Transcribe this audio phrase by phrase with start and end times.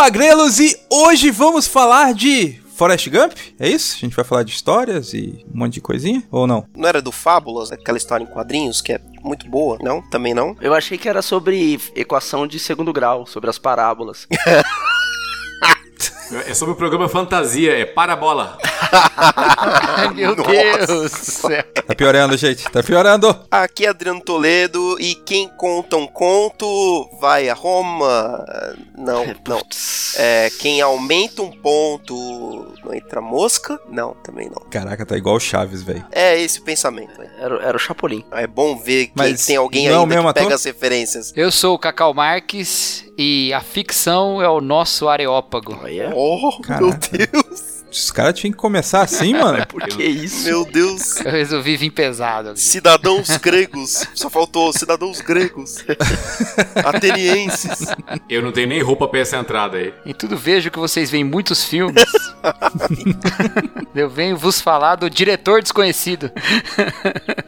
[0.00, 3.34] Léo Agrelos e hoje vamos falar de Forrest Gump?
[3.58, 3.96] É isso?
[3.96, 6.22] A gente vai falar de histórias e um monte de coisinha?
[6.30, 6.66] Ou não?
[6.74, 9.76] Não era do Fábulas, aquela história em quadrinhos que é muito boa?
[9.82, 10.00] Não?
[10.08, 10.56] Também não?
[10.58, 14.26] Eu achei que era sobre equação de segundo grau, sobre as parábolas.
[16.46, 18.56] É sobre o programa Fantasia, é Parabola.
[20.14, 20.50] Meu Nossa.
[20.50, 21.64] Deus do céu.
[21.86, 22.64] Tá piorando, gente.
[22.70, 23.36] Tá piorando.
[23.50, 28.44] Aqui é Adriano Toledo e quem conta um conto vai a Roma.
[28.96, 29.60] Não, não.
[30.16, 32.14] É, quem aumenta um ponto
[32.84, 33.78] não entra mosca?
[33.88, 34.62] Não, também não.
[34.70, 36.04] Caraca, tá igual o Chaves, velho.
[36.12, 37.20] É esse o pensamento.
[37.38, 38.24] Era, era o Chapolin.
[38.32, 40.54] É bom ver que Mas tem alguém é ainda mesmo que pega ator?
[40.54, 41.32] as referências.
[41.36, 45.78] Eu sou o Cacau Marques e a ficção é o nosso areópago.
[45.82, 46.12] Olha.
[46.22, 46.86] Oh, Caraca.
[46.86, 46.92] meu
[47.42, 47.69] Deus.
[47.90, 49.66] Os caras tinham que começar assim, mano.
[49.68, 50.44] Por que isso?
[50.44, 51.20] Meu Deus.
[51.20, 52.56] Eu resolvi vir pesado.
[52.56, 54.06] Cidadãos gregos.
[54.14, 55.84] Só faltou cidadãos gregos.
[56.84, 57.88] Atenienses.
[58.28, 59.92] Eu não tenho nem roupa pra essa entrada aí.
[60.06, 62.04] Em tudo vejo que vocês veem muitos filmes.
[63.94, 66.30] Eu venho vos falar do diretor desconhecido.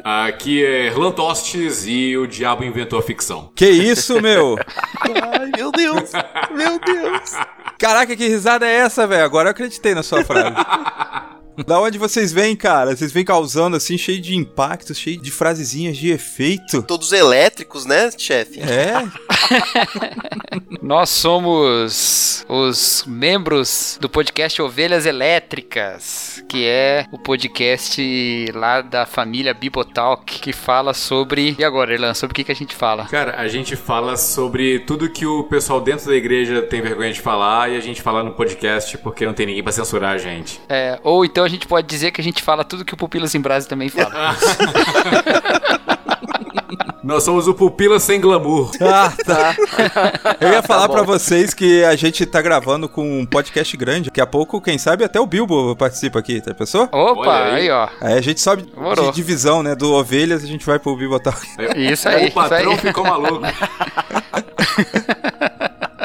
[0.03, 3.53] Aqui é Erlan Tostes e o diabo inventou a ficção.
[3.55, 4.59] Que isso, meu?
[5.01, 6.11] Ai, meu Deus.
[6.51, 7.33] Meu Deus.
[7.79, 9.25] Caraca, que risada é essa, velho?
[9.25, 10.32] Agora eu acreditei na sua frase.
[10.33, 11.33] frase.
[11.67, 12.95] Da onde vocês vêm, cara?
[12.97, 16.83] Vocês vêm causando assim, cheio de impacto, cheio de frasezinhas de efeito.
[16.83, 18.61] Todos elétricos, né, chefe?
[18.61, 18.92] É,
[20.83, 29.55] Nós somos os membros do podcast Ovelhas Elétricas, que é o podcast lá da família
[29.55, 31.55] Bibotalk, que fala sobre.
[31.59, 33.07] E agora, Erlan, sobre o que, que a gente fala?
[33.07, 37.20] Cara, a gente fala sobre tudo que o pessoal dentro da igreja tem vergonha de
[37.20, 40.61] falar e a gente fala no podcast porque não tem ninguém pra censurar a gente.
[40.69, 43.35] É, ou então a gente pode dizer que a gente fala tudo que o Pupilas
[43.35, 44.36] em Brasa também fala.
[47.02, 48.70] Nós somos o Pupila Sem Glamour.
[48.80, 49.57] Ah, tá.
[50.41, 50.95] Eu ia falar bom.
[50.95, 54.08] pra vocês que a gente tá gravando com um podcast grande.
[54.08, 56.89] Daqui a pouco, quem sabe, até o Bilbo participa aqui, tá pensou?
[56.92, 57.62] Opa, aí.
[57.62, 57.89] aí, ó.
[58.01, 59.07] Aí a gente sobe Demorou.
[59.11, 59.74] de divisão, né?
[59.74, 61.45] Do Ovelhas, a gente vai pro Bibotalk.
[61.77, 62.79] Isso aí, O patrão isso aí.
[62.79, 63.41] ficou maluco.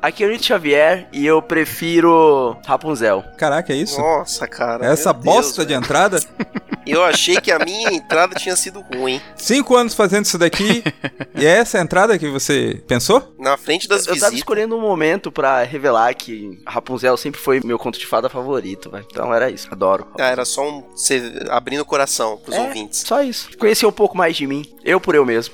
[0.08, 3.26] Aqui é o Nito Xavier e eu prefiro Rapunzel.
[3.38, 4.00] Caraca, é isso?
[4.00, 4.86] Nossa, cara.
[4.86, 6.18] Essa meu Deus, bosta de entrada.
[6.88, 9.22] Eu achei que a minha entrada tinha sido ruim.
[9.36, 10.82] Cinco anos fazendo isso daqui.
[11.36, 13.36] e é essa a entrada que você pensou?
[13.38, 14.34] Na frente das Eu tava visitas.
[14.40, 19.06] escolhendo um momento pra revelar que Rapunzel sempre foi meu conto de fada favorito, velho.
[19.12, 20.08] Então era isso, adoro.
[20.18, 20.84] Ah, era só um.
[20.96, 23.02] Você abrindo o coração pros É, ouvintes.
[23.06, 23.50] Só isso.
[23.58, 24.64] Conhecer um pouco mais de mim.
[24.82, 25.54] Eu por eu mesmo.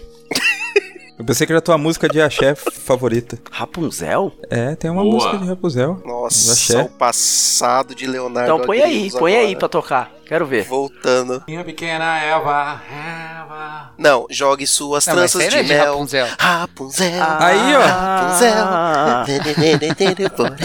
[1.17, 3.37] Eu pensei que era a tua música de axé favorita.
[3.51, 4.31] Rapunzel?
[4.49, 5.13] É, tem uma Boa.
[5.15, 6.01] música de Rapunzel.
[6.03, 6.81] Nossa, Axé.
[6.81, 8.51] o passado de Leonardo.
[8.51, 9.59] Então põe aí, Agrios põe aí agora.
[9.59, 10.11] pra tocar.
[10.25, 10.65] Quero ver.
[10.65, 11.43] Voltando.
[11.47, 13.91] Minha pequena Eva, Eva.
[13.97, 15.85] Não, jogue suas Não, tranças de é de mel.
[15.93, 16.27] Rapunzel.
[16.39, 17.23] Rapunzel.
[17.39, 17.81] Aí, ó.
[17.81, 19.25] Ah.
[19.25, 19.33] Rapunzel.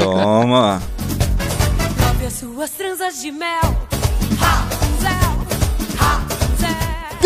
[0.02, 0.82] Toma.
[2.02, 3.60] Lave as suas tranças de mel.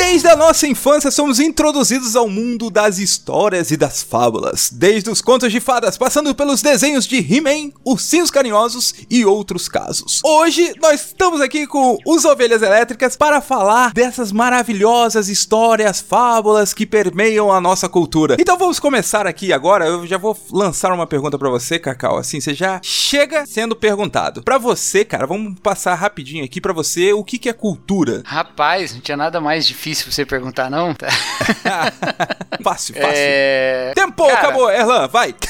[0.05, 5.23] Desde a nossa infância somos introduzidos ao mundo das histórias e das fábulas, desde os
[5.23, 10.21] contos de fadas, passando pelos desenhos de He-Man, Ursinhos Carinhosos e outros casos.
[10.25, 16.85] Hoje nós estamos aqui com os Ovelhas Elétricas para falar dessas maravilhosas histórias, fábulas que
[16.85, 18.37] permeiam a nossa cultura.
[18.41, 22.41] Então vamos começar aqui agora, eu já vou lançar uma pergunta para você, Cacau, assim,
[22.41, 24.43] você já chega sendo perguntado.
[24.43, 28.23] Para você, cara, vamos passar rapidinho aqui para você o que que é cultura.
[28.27, 30.95] Rapaz, não tinha nada mais difícil pra você perguntar, não?
[30.95, 31.09] Tá.
[32.63, 33.13] fácil, fácil.
[33.15, 33.93] É...
[33.95, 34.39] Tempo, Cara.
[34.39, 35.35] acabou, Erlan, vai.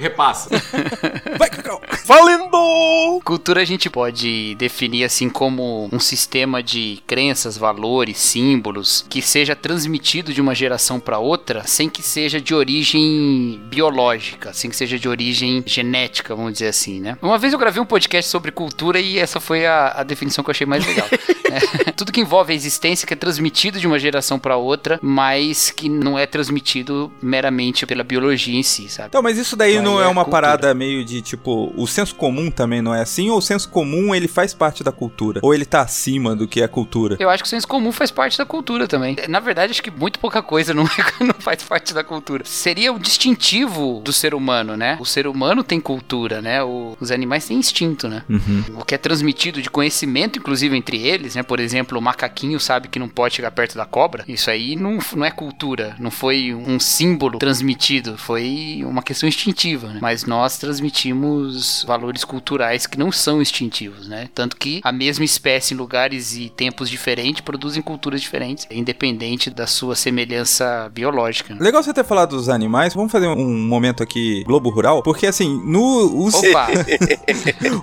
[0.00, 0.48] Repassa.
[1.38, 1.82] Vai, Cacau.
[2.06, 3.20] Valendo!
[3.22, 9.54] Cultura a gente pode definir assim como um sistema de crenças, valores, símbolos que seja
[9.54, 14.98] transmitido de uma geração para outra sem que seja de origem biológica, sem que seja
[14.98, 17.18] de origem genética, vamos dizer assim, né?
[17.20, 20.48] Uma vez eu gravei um podcast sobre cultura e essa foi a, a definição que
[20.48, 21.08] eu achei mais legal.
[21.50, 25.70] É, tudo que envolve a existência que é transmitido de uma geração para outra, mas
[25.70, 29.08] que não é transmitido meramente pela biologia em si, sabe?
[29.08, 30.42] Então, mas isso daí Então, não é é uma cultura.
[30.48, 33.30] parada meio de tipo, o senso comum também não é assim?
[33.30, 35.40] Ou o senso comum ele faz parte da cultura?
[35.42, 37.16] Ou ele tá acima do que é cultura?
[37.18, 39.16] Eu acho que o senso comum faz parte da cultura também.
[39.28, 40.84] Na verdade, acho que muito pouca coisa não,
[41.20, 42.44] não faz parte da cultura.
[42.44, 42.98] Seria o
[43.34, 44.96] distintivo do ser humano, né?
[45.00, 46.62] O ser humano tem cultura, né?
[46.62, 48.22] O- os animais têm instinto, né?
[48.28, 48.64] Uhum.
[48.78, 51.39] O que é transmitido de conhecimento, inclusive entre eles, né?
[51.42, 54.24] Por exemplo, o macaquinho sabe que não pode chegar perto da cobra.
[54.26, 59.88] Isso aí não, não é cultura, não foi um símbolo transmitido, foi uma questão instintiva,
[59.88, 59.98] né?
[60.00, 64.28] Mas nós transmitimos valores culturais que não são instintivos, né?
[64.34, 69.66] Tanto que a mesma espécie em lugares e tempos diferentes produzem culturas diferentes, independente da
[69.66, 71.54] sua semelhança biológica.
[71.54, 71.60] né?
[71.60, 72.94] Legal você ter falado dos animais.
[72.94, 76.68] Vamos fazer um momento aqui Globo Rural, porque assim, no os, Opa!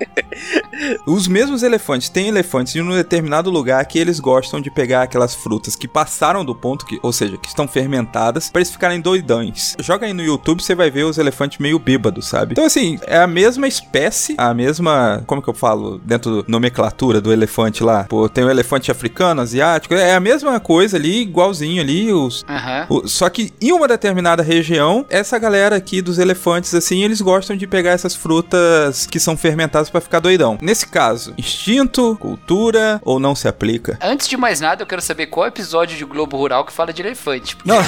[1.06, 5.34] os mesmos elefantes têm elefantes em um determinado lugar que eles gostam de pegar aquelas
[5.36, 9.76] frutas que passaram do ponto, que, ou seja, que estão fermentadas, pra eles ficarem doidões.
[9.80, 12.54] Joga aí no YouTube, você vai ver os elefantes meio bêbados, sabe?
[12.54, 17.22] Então assim, é a mesma espécie, a mesma, como que eu falo, dentro da nomenclatura
[17.22, 18.04] do elefante lá.
[18.06, 22.86] Pô, tem o elefante africano, asiático, é a mesma coisa ali, igualzinho ali, os Aham.
[22.90, 27.56] o- Só que em uma determinada região, essa galera aqui dos elefantes, assim, eles gostam
[27.56, 30.58] de pegar essas frutas que são fermentadas pra ficar doidão.
[30.62, 33.98] Nesse caso, instinto, cultura ou não se aplica?
[34.02, 37.02] Antes de mais nada, eu quero saber qual episódio de Globo Rural que fala de
[37.02, 37.56] elefante.
[37.64, 37.78] Não.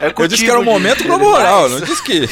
[0.00, 2.28] É Eu disse que era um momento Globo Rural, não disse que.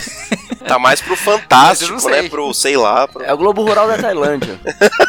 [0.67, 2.23] Tá mais pro fantástico, não sei.
[2.23, 2.29] né?
[2.29, 3.07] Pro, sei lá.
[3.07, 3.23] Pro...
[3.23, 4.59] É o Globo Rural da Tailândia.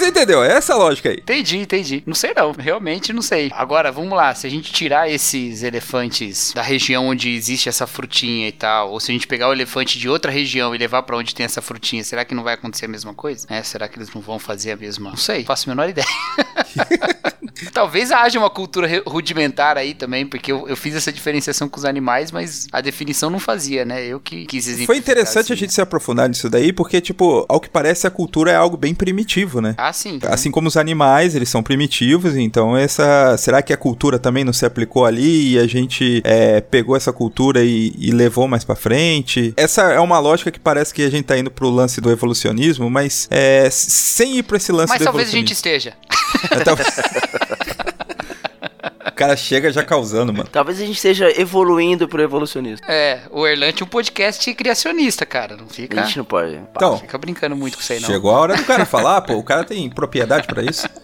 [0.00, 0.42] Mas entendeu?
[0.42, 1.16] É essa lógica aí.
[1.16, 2.02] Entendi, entendi.
[2.06, 3.50] Não sei não, realmente não sei.
[3.52, 8.48] Agora, vamos lá, se a gente tirar esses elefantes da região onde existe essa frutinha
[8.48, 11.18] e tal, ou se a gente pegar o elefante de outra região e levar pra
[11.18, 13.46] onde tem essa frutinha, será que não vai acontecer a mesma coisa?
[13.50, 15.10] É, será que eles não vão fazer a mesma?
[15.10, 16.06] Não sei, faço a menor ideia.
[17.72, 21.84] Talvez haja uma cultura rudimentar aí também, porque eu, eu fiz essa diferenciação com os
[21.84, 24.04] animais, mas a definição não fazia, né?
[24.04, 25.56] Eu que quis Foi interessante a assim.
[25.56, 28.94] gente se aprofundar nisso daí, porque, tipo, ao que parece, a cultura é algo bem
[28.94, 29.74] primitivo, né?
[29.76, 30.18] Ah, sim.
[30.22, 33.36] Assim como os animais, eles são primitivos, então essa.
[33.36, 37.12] Será que a cultura também não se aplicou ali e a gente é, pegou essa
[37.12, 39.52] cultura e, e levou mais pra frente?
[39.56, 42.90] Essa é uma lógica que parece que a gente tá indo pro lance do evolucionismo,
[42.90, 45.94] mas é, sem ir pra esse lance Mas do talvez a gente esteja.
[46.64, 46.76] Tal-
[49.06, 50.48] o cara chega já causando, mano.
[50.50, 52.84] Talvez a gente esteja evoluindo pro evolucionismo.
[52.88, 55.56] É, o Erlante é um podcast criacionista, cara.
[55.56, 56.54] Não fica, A gente não pode.
[56.56, 58.08] Então, fica brincando muito com isso aí, não.
[58.08, 60.88] chegou a hora do cara falar, pô, o cara tem propriedade pra isso.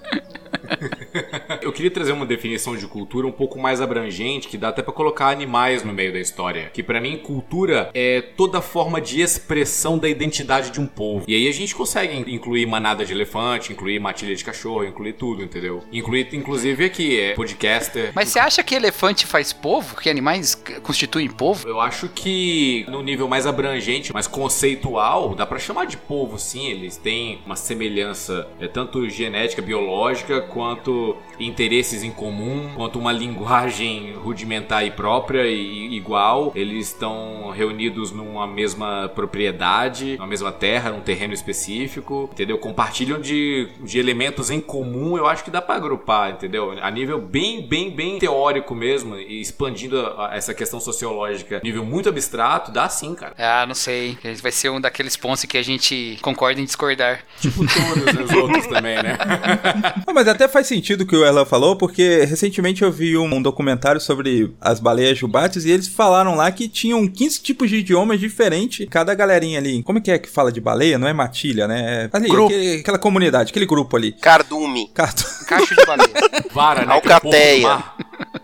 [1.77, 4.95] Eu queria trazer uma definição de cultura um pouco mais abrangente, que dá até pra
[4.95, 6.71] colocar animais no meio da história.
[6.73, 11.27] Que pra mim, cultura é toda forma de expressão da identidade de um povo.
[11.29, 15.43] E aí a gente consegue incluir manada de elefante, incluir matilha de cachorro, incluir tudo,
[15.43, 15.83] entendeu?
[15.93, 18.11] Incluir, inclusive, aqui, é podcaster.
[18.15, 19.97] Mas você acha que elefante faz povo?
[19.97, 21.69] Que animais constituem povo?
[21.69, 26.69] Eu acho que no nível mais abrangente, mais conceitual, dá pra chamar de povo, sim.
[26.69, 31.19] Eles têm uma semelhança, é tanto genética, biológica, quanto
[31.67, 36.53] interesses em comum, quanto uma linguagem rudimentar e própria e igual.
[36.55, 42.57] Eles estão reunidos numa mesma propriedade, numa mesma terra, num terreno específico, entendeu?
[42.59, 45.17] Compartilham de, de elementos em comum.
[45.17, 46.73] Eu acho que dá pra agrupar, entendeu?
[46.81, 51.85] A nível bem, bem, bem teórico mesmo, e expandindo a- a- essa questão sociológica, nível
[51.85, 53.35] muito abstrato, dá sim, cara.
[53.39, 54.17] Ah, não sei.
[54.41, 57.21] Vai ser um daqueles pontos que a gente concorda em discordar.
[57.41, 59.17] Tipo todos os outros também, né?
[60.07, 63.41] Não, mas até faz sentido que o Erlan falou, porque recentemente eu vi um, um
[63.41, 68.21] documentário sobre as baleias jubates e eles falaram lá que tinham 15 tipos de idiomas
[68.21, 69.83] diferentes, cada galerinha ali.
[69.83, 70.99] Como é que é que fala de baleia?
[70.99, 72.11] Não é matilha, né?
[72.13, 72.47] É Ali, Grupo.
[72.53, 74.13] aquele- aquela comunidade, aquele grupo ali.
[74.13, 74.91] Cardume.
[74.93, 75.25] Cato.
[75.49, 76.11] Cacho de baleia.
[76.53, 77.01] Vara, né?
[77.01, 77.85] que é Alcateia.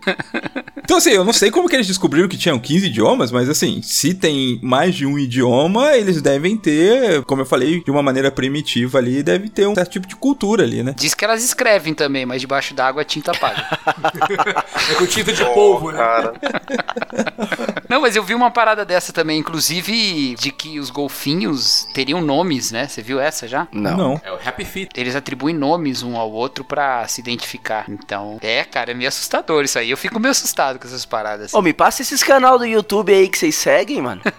[0.83, 3.81] Então, assim, eu não sei como que eles descobriram que tinham 15 idiomas, mas assim,
[3.81, 8.29] se tem mais de um idioma, eles devem ter, como eu falei, de uma maneira
[8.29, 10.93] primitiva ali, deve ter um certo tipo de cultura ali, né?
[10.97, 13.65] Diz que elas escrevem também, mas debaixo d'água a tinta apaga.
[14.91, 15.97] É com tinta de polvo, né?
[15.97, 16.33] Cara,
[17.87, 22.71] Não, mas eu vi uma parada dessa também, inclusive de que os golfinhos teriam nomes,
[22.71, 22.87] né?
[22.87, 23.67] Você viu essa já?
[23.71, 24.19] Não.
[24.23, 24.89] É o Happy Feet.
[24.95, 27.85] Eles atribuem nomes um ao outro pra se identificar.
[27.87, 29.92] Então, é, cara, é meio assustador isso aí.
[29.93, 31.53] Eu fico meio assustado com essas paradas.
[31.53, 34.23] Ô, me passa esses canal do YouTube aí que vocês seguem, mano.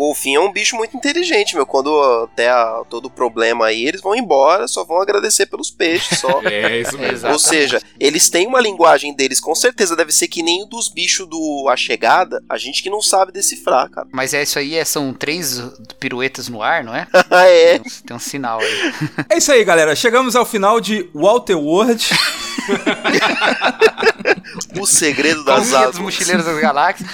[0.00, 1.66] o golfinho é um bicho muito inteligente, meu.
[1.66, 2.54] Quando der
[2.88, 6.40] todo o problema aí, eles vão embora, só vão agradecer pelos peixes só.
[6.50, 7.30] É, isso mesmo.
[7.30, 10.88] Ou seja, eles têm uma linguagem deles, com certeza deve ser que nem o dos
[10.88, 14.08] bichos do A Chegada, a gente que não sabe decifrar, cara.
[14.12, 15.62] Mas é isso aí, é, são três
[15.98, 17.06] piruetas no ar, não é?
[17.30, 17.78] é.
[17.78, 18.94] Tem um- Tem um sinal aí.
[19.28, 19.94] É isso aí, galera.
[19.94, 22.08] Chegamos ao final de Walter World.
[24.80, 25.98] O segredo das águas.
[25.98, 27.08] Mochileiros das Galáxias.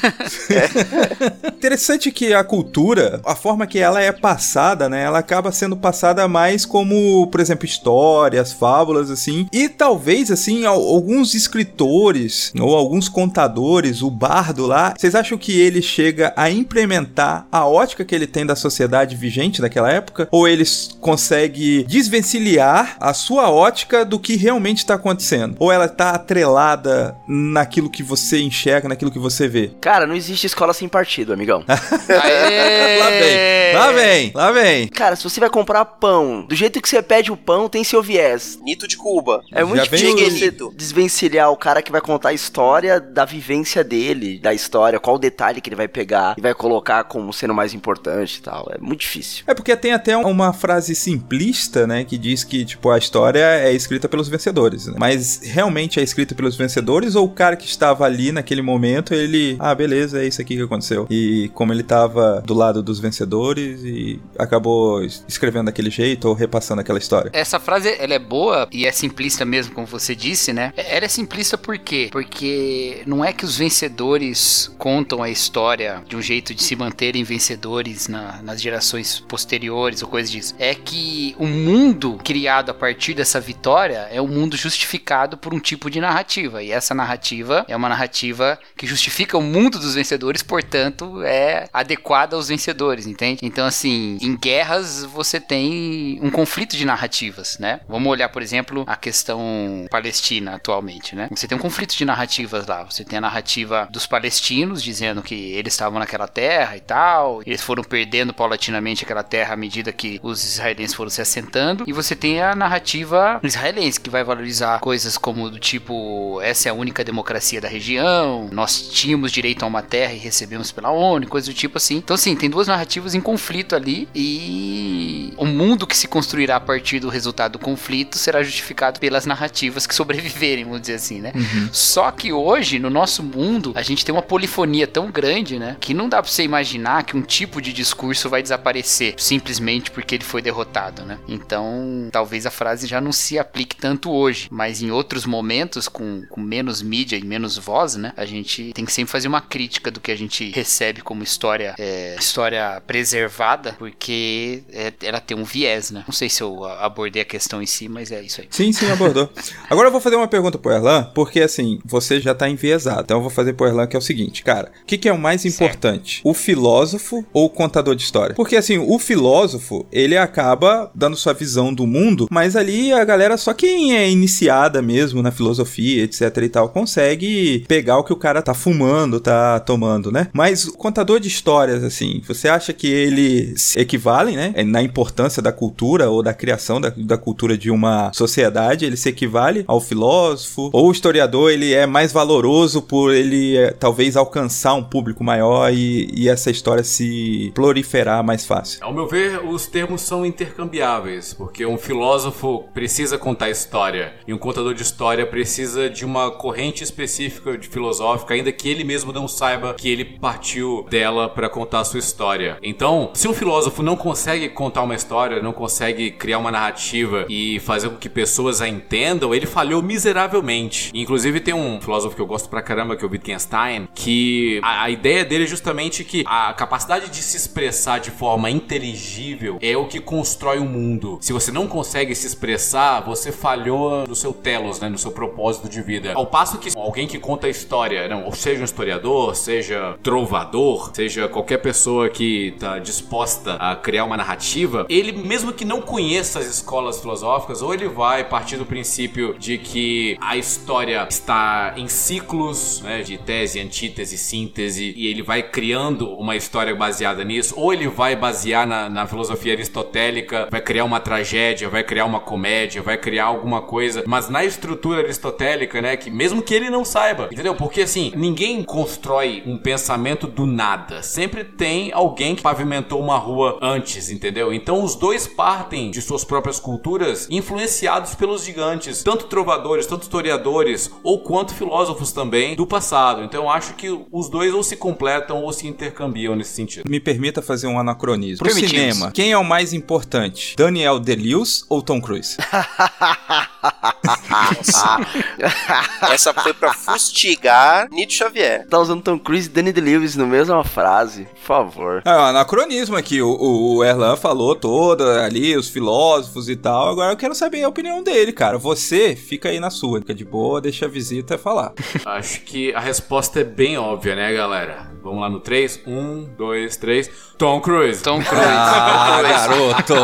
[1.56, 2.75] Interessante que a cultura,
[3.24, 5.02] a forma que ela é passada, né?
[5.04, 9.46] Ela acaba sendo passada mais como, por exemplo, histórias, fábulas, assim.
[9.52, 15.58] E talvez, assim, al- alguns escritores ou alguns contadores, o bardo lá, vocês acham que
[15.58, 20.28] ele chega a implementar a ótica que ele tem da sociedade vigente naquela época?
[20.30, 25.56] Ou eles conseguem desvencilhar a sua ótica do que realmente está acontecendo?
[25.58, 29.70] Ou ela tá atrelada naquilo que você enxerga, naquilo que você vê?
[29.80, 31.64] Cara, não existe escola sem partido, amigão.
[32.22, 32.65] Aê!
[32.96, 34.88] Lá vem, lá vem, lá vem.
[34.88, 38.02] Cara, se você vai comprar pão, do jeito que você pede o pão, tem seu
[38.02, 38.58] viés.
[38.62, 39.42] Nito de Cuba.
[39.52, 43.24] É muito Já vem difícil o- desvencilhar o cara que vai contar a história da
[43.24, 47.52] vivência dele, da história, qual detalhe que ele vai pegar e vai colocar como sendo
[47.54, 48.68] mais importante e tal.
[48.72, 49.44] É muito difícil.
[49.46, 53.72] É porque tem até uma frase simplista, né, que diz que, tipo, a história é
[53.72, 54.94] escrita pelos vencedores, né?
[54.98, 59.56] Mas realmente é escrita pelos vencedores ou o cara que estava ali naquele momento, ele,
[59.58, 61.06] ah, beleza, é isso aqui que aconteceu.
[61.10, 66.34] E como ele estava do lado dos vencedores e acabou es- escrevendo daquele jeito ou
[66.34, 67.30] repassando aquela história.
[67.32, 70.72] Essa frase, ela é boa e é simplista mesmo, como você disse, né?
[70.76, 72.08] Ela é simplista por quê?
[72.10, 77.22] Porque não é que os vencedores contam a história de um jeito de se manterem
[77.24, 80.54] vencedores na- nas gerações posteriores ou coisa disso.
[80.58, 85.58] É que o mundo criado a partir dessa vitória é um mundo justificado por um
[85.60, 86.62] tipo de narrativa.
[86.62, 92.35] E essa narrativa é uma narrativa que justifica o mundo dos vencedores, portanto, é adequada
[92.36, 93.40] aos vencedores, entende?
[93.42, 97.80] Então, assim, em guerras você tem um conflito de narrativas, né?
[97.88, 101.28] Vamos olhar, por exemplo, a questão palestina atualmente, né?
[101.34, 102.84] Você tem um conflito de narrativas lá.
[102.84, 107.62] Você tem a narrativa dos palestinos dizendo que eles estavam naquela terra e tal, eles
[107.62, 112.14] foram perdendo paulatinamente aquela terra à medida que os israelenses foram se assentando, e você
[112.14, 117.04] tem a narrativa israelense que vai valorizar coisas como do tipo essa é a única
[117.04, 121.56] democracia da região, nós tínhamos direito a uma terra e recebemos pela ONU, coisas do
[121.56, 121.96] tipo assim.
[121.96, 126.60] Então, assim, tem duas narrativas em conflito ali e o mundo que se construirá a
[126.60, 131.32] partir do resultado do conflito será justificado pelas narrativas que sobreviverem, vamos dizer assim, né?
[131.72, 135.76] Só que hoje, no nosso mundo, a gente tem uma polifonia tão grande, né?
[135.78, 140.16] Que não dá pra você imaginar que um tipo de discurso vai desaparecer simplesmente porque
[140.16, 141.18] ele foi derrotado, né?
[141.28, 146.24] Então, talvez a frase já não se aplique tanto hoje, mas em outros momentos, com,
[146.28, 148.12] com menos mídia e menos voz, né?
[148.16, 151.74] A gente tem que sempre fazer uma crítica do que a gente recebe como história,
[151.78, 156.04] é, história preservada, porque é, ela tem um viés, né?
[156.06, 158.48] Não sei se eu abordei a questão em si, mas é isso aí.
[158.50, 159.30] Sim, sim, abordou.
[159.68, 163.02] Agora eu vou fazer uma pergunta pro Erlan, porque assim, você já tá enviesado.
[163.02, 164.70] Então eu vou fazer pro Erlan que é o seguinte, cara.
[164.82, 166.20] O que, que é o mais importante?
[166.24, 168.34] O filósofo ou o contador de história?
[168.34, 173.36] Porque assim, o filósofo, ele acaba dando sua visão do mundo, mas ali a galera,
[173.36, 178.16] só quem é iniciada mesmo na filosofia, etc e tal, consegue pegar o que o
[178.16, 180.28] cara tá fumando, tá tomando, né?
[180.32, 184.54] Mas o contador de histórias, assim, você acha que eles equivalem, né?
[184.64, 189.08] Na importância da cultura ou da criação da, da cultura de uma sociedade, ele se
[189.08, 190.70] equivale ao filósofo?
[190.72, 195.72] Ou o historiador, ele é mais valoroso por ele é, talvez alcançar um público maior
[195.72, 198.78] e, e essa história se proliferar mais fácil?
[198.82, 204.38] Ao meu ver, os termos são intercambiáveis, porque um filósofo precisa contar história e um
[204.38, 209.28] contador de história precisa de uma corrente específica de filosófica, ainda que ele mesmo não
[209.28, 212.58] saiba que ele partiu dela para contar a sua história.
[212.62, 217.60] Então, se um filósofo não consegue contar uma história, não consegue criar uma narrativa e
[217.60, 220.90] fazer com que pessoas a entendam, ele falhou miseravelmente.
[220.94, 224.84] Inclusive tem um filósofo que eu gosto pra caramba, que é o Wittgenstein, que a,
[224.84, 229.76] a ideia dele é justamente que a capacidade de se expressar de forma inteligível é
[229.76, 231.18] o que constrói o mundo.
[231.20, 235.68] Se você não consegue se expressar, você falhou no seu telos, né, no seu propósito
[235.68, 236.12] de vida.
[236.14, 241.28] Ao passo que alguém que conta a história, não, seja um historiador, seja trovador, seja
[241.28, 246.46] qualquer pessoa que está disposta a criar uma narrativa, ele mesmo que não conheça as
[246.46, 252.80] escolas filosóficas, ou ele vai partir do princípio de que a história está em ciclos,
[252.82, 257.88] né, de tese, antítese, síntese, e ele vai criando uma história baseada nisso, ou ele
[257.88, 262.96] vai basear na, na filosofia aristotélica, vai criar uma tragédia, vai criar uma comédia, vai
[262.96, 267.54] criar alguma coisa, mas na estrutura aristotélica, né, que mesmo que ele não saiba, entendeu?
[267.54, 271.02] Porque assim, ninguém constrói um pensamento do nada.
[271.02, 274.50] Sempre tem tem alguém que pavimentou uma rua antes, entendeu?
[274.50, 280.90] Então os dois partem de suas próprias culturas influenciados pelos gigantes, tanto trovadores, tanto historiadores,
[281.02, 283.22] ou quanto filósofos também do passado.
[283.22, 286.88] Então eu acho que os dois ou se completam ou se intercambiam nesse sentido.
[286.88, 288.46] Me permita fazer um anacronismo.
[288.46, 290.56] Pro cinema, quem é o mais importante?
[290.56, 292.38] Daniel Day-Lewis ou Tom Cruise?
[296.10, 298.66] Essa foi pra fustigar Nietzsche Xavier.
[298.68, 302.02] Tá usando Tom Cruise e Danny DeLewis na mesma frase, por favor.
[302.04, 303.22] É um anacronismo aqui.
[303.22, 306.90] O, o, Erlan falou toda ali, os filósofos e tal.
[306.90, 308.58] Agora eu quero saber a opinião dele, cara.
[308.58, 311.72] Você fica aí na sua, fica de boa, deixa a visita falar.
[312.04, 314.90] Acho que a resposta é bem óbvia, né, galera?
[315.02, 315.82] Vamos lá no 3.
[315.86, 317.10] 1, 2, 3.
[317.38, 318.02] Tom Cruise.
[318.02, 318.44] Tom Cruise.
[318.44, 319.94] Ah, garoto!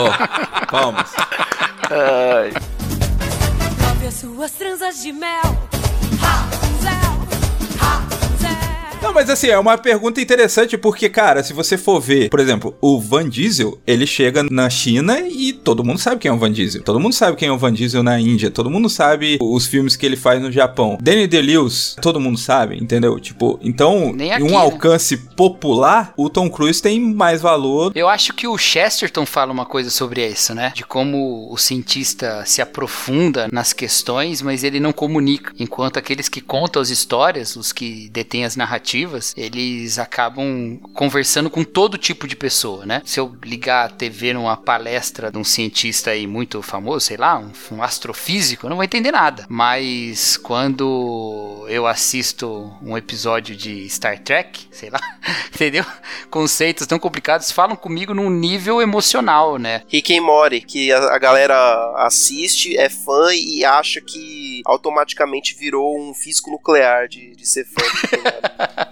[0.71, 1.11] Vamos.
[1.91, 2.53] Ai,
[4.07, 5.82] As suas tranças de mel.
[9.13, 12.75] Não, mas assim, é uma pergunta interessante porque, cara, se você for ver, por exemplo,
[12.81, 16.51] o Van Diesel, ele chega na China e todo mundo sabe quem é o Van
[16.51, 16.83] Diesel.
[16.83, 18.51] Todo mundo sabe quem é o Van Diesel na Índia.
[18.51, 20.97] Todo mundo sabe os filmes que ele faz no Japão.
[20.99, 23.21] Danny DeLewis, todo mundo sabe, entendeu?
[23.21, 24.57] Tipo, então, Nem em aqui, um né?
[24.57, 27.93] alcance popular, o Tom Cruise tem mais valor.
[27.95, 30.73] Eu acho que o Chesterton fala uma coisa sobre isso, né?
[30.75, 35.53] De como o cientista se aprofunda nas questões, mas ele não comunica.
[35.59, 39.02] Enquanto aqueles que contam as histórias, os que detêm as narrativas,
[39.37, 43.03] eles acabam conversando com todo tipo de pessoa, né?
[43.05, 47.39] Se eu ligar a TV numa palestra de um cientista aí muito famoso, sei lá,
[47.39, 49.47] um, um astrofísico, eu não vou entender nada.
[49.49, 55.01] Mas quando eu assisto um episódio de Star Trek, sei lá,
[55.55, 55.85] entendeu?
[56.31, 59.83] Conceitos tão complicados falam comigo num nível emocional, né?
[59.89, 61.55] Rick and Morty, que a, a galera
[61.99, 67.83] assiste, é fã e acha que automaticamente virou um físico nuclear de, de ser fã